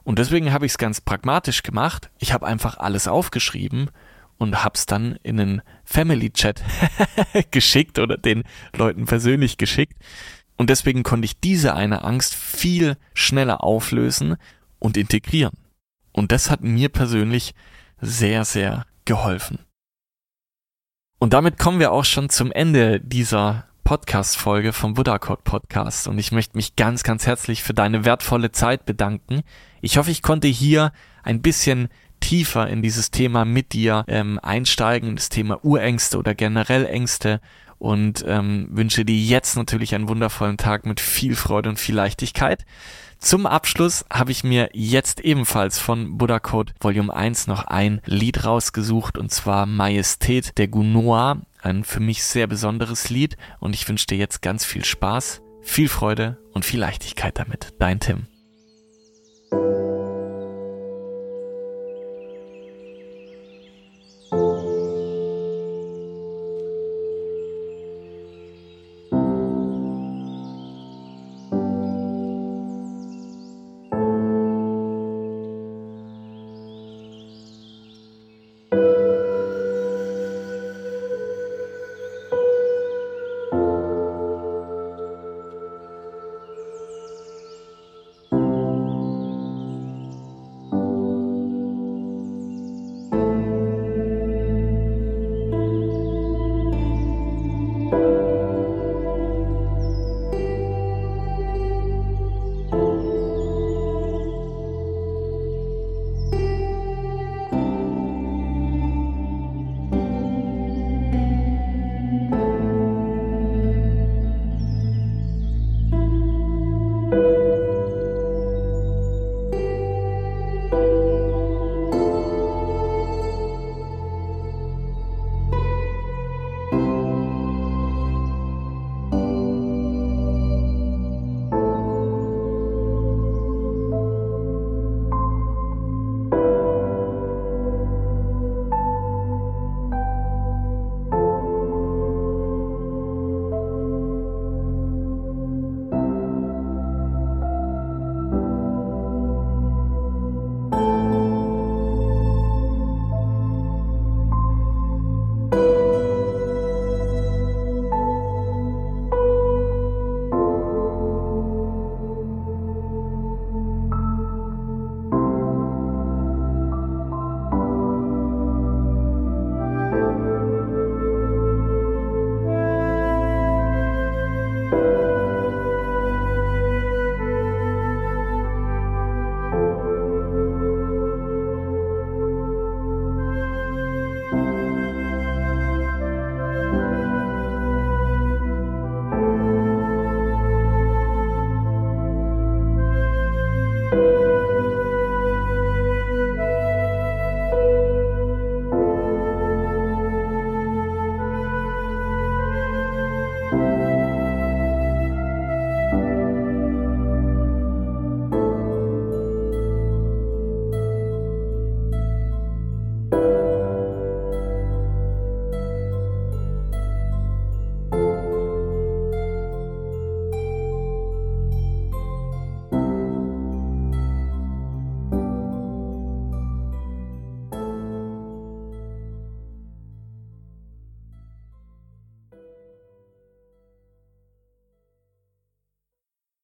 Und 0.04 0.20
deswegen 0.20 0.54
habe 0.54 0.66
ich 0.66 0.72
es 0.72 0.78
ganz 0.78 1.02
pragmatisch 1.02 1.64
gemacht. 1.64 2.12
Ich 2.20 2.32
habe 2.32 2.48
einfach 2.48 2.78
alles 2.78 3.10
aufgeschrieben 3.10 3.90
und 4.38 4.64
habe 4.64 4.76
es 4.76 4.86
dann 4.86 5.18
in 5.22 5.40
einen 5.40 5.62
Family 5.84 6.32
Chat 6.32 6.64
geschickt 7.52 8.00
oder 8.00 8.18
den 8.18 8.44
Leuten 8.74 9.06
persönlich 9.06 9.58
geschickt. 9.58 9.98
Und 10.58 10.70
deswegen 10.70 11.04
konnte 11.04 11.26
ich 11.26 11.40
diese 11.40 11.76
eine 11.76 12.04
Angst 12.04 12.36
viel 12.36 12.98
schneller 13.14 13.64
auflösen 13.64 14.38
und 14.80 14.98
integrieren. 14.98 15.58
Und 16.12 16.32
das 16.32 16.50
hat 16.50 16.62
mir 16.62 16.90
persönlich 16.90 17.54
sehr, 18.00 18.46
sehr 18.46 18.86
geholfen. 19.06 19.60
Und 21.20 21.34
damit 21.34 21.58
kommen 21.58 21.80
wir 21.80 21.92
auch 21.92 22.06
schon 22.06 22.30
zum 22.30 22.52
Ende 22.52 23.00
dieser 23.00 23.66
Podcast-Folge 23.84 24.74
vom 24.74 24.94
Buddha 24.94 25.20
Code 25.20 25.42
Podcast. 25.44 26.08
Und 26.08 26.18
ich 26.20 26.32
möchte 26.32 26.58
mich 26.58 26.76
ganz, 26.76 27.04
ganz 27.04 27.26
herzlich 27.26 27.64
für 27.64 27.74
deine 27.74 28.06
wertvolle 28.06 28.52
Zeit 28.52 28.86
bedanken. 28.86 29.42
Ich 29.82 29.98
hoffe, 29.98 30.12
ich 30.12 30.22
konnte 30.22 30.48
hier 30.48 30.92
ein 31.24 31.42
bisschen 31.42 31.90
tiefer 32.20 32.68
in 32.68 32.82
dieses 32.82 33.12
Thema 33.12 33.44
mit 33.44 33.74
dir 33.74 34.06
ähm, 34.08 34.40
einsteigen, 34.42 35.16
das 35.16 35.30
Thema 35.30 35.64
Urängste 35.64 36.18
oder 36.18 36.34
generell 36.34 36.86
Ängste 36.86 37.42
und 37.84 38.24
ähm, 38.26 38.70
wünsche 38.72 39.04
dir 39.04 39.18
jetzt 39.18 39.58
natürlich 39.58 39.94
einen 39.94 40.08
wundervollen 40.08 40.56
Tag 40.56 40.86
mit 40.86 41.02
viel 41.02 41.36
Freude 41.36 41.68
und 41.68 41.78
viel 41.78 41.96
Leichtigkeit. 41.96 42.66
Zum 43.20 43.46
Abschluss 43.46 44.06
habe 44.10 44.32
ich 44.32 44.46
mir 44.46 44.70
jetzt 44.72 45.20
ebenfalls 45.20 45.80
von 45.80 46.18
Buddha 46.18 46.40
Code 46.40 46.72
Volume 46.80 47.14
1 47.14 47.48
noch 47.48 47.66
ein 47.66 48.00
Lied 48.06 48.46
rausgesucht 48.46 49.18
und 49.18 49.32
zwar 49.32 49.66
Majestät 49.66 50.58
der 50.58 50.70
Gunoa, 50.70 51.42
ein 51.62 51.84
für 51.84 52.00
mich 52.00 52.24
sehr 52.24 52.48
besonderes 52.48 53.10
Lied 53.10 53.36
und 53.60 53.76
ich 53.76 53.88
wünsche 53.90 54.08
dir 54.08 54.18
jetzt 54.18 54.42
ganz 54.42 54.64
viel 54.64 54.86
Spaß, 54.86 55.42
viel 55.62 55.90
Freude 55.90 56.38
und 56.54 56.64
viel 56.64 56.80
Leichtigkeit 56.80 57.38
damit. 57.38 57.74
Dein 57.80 58.00
Tim. 58.00 58.33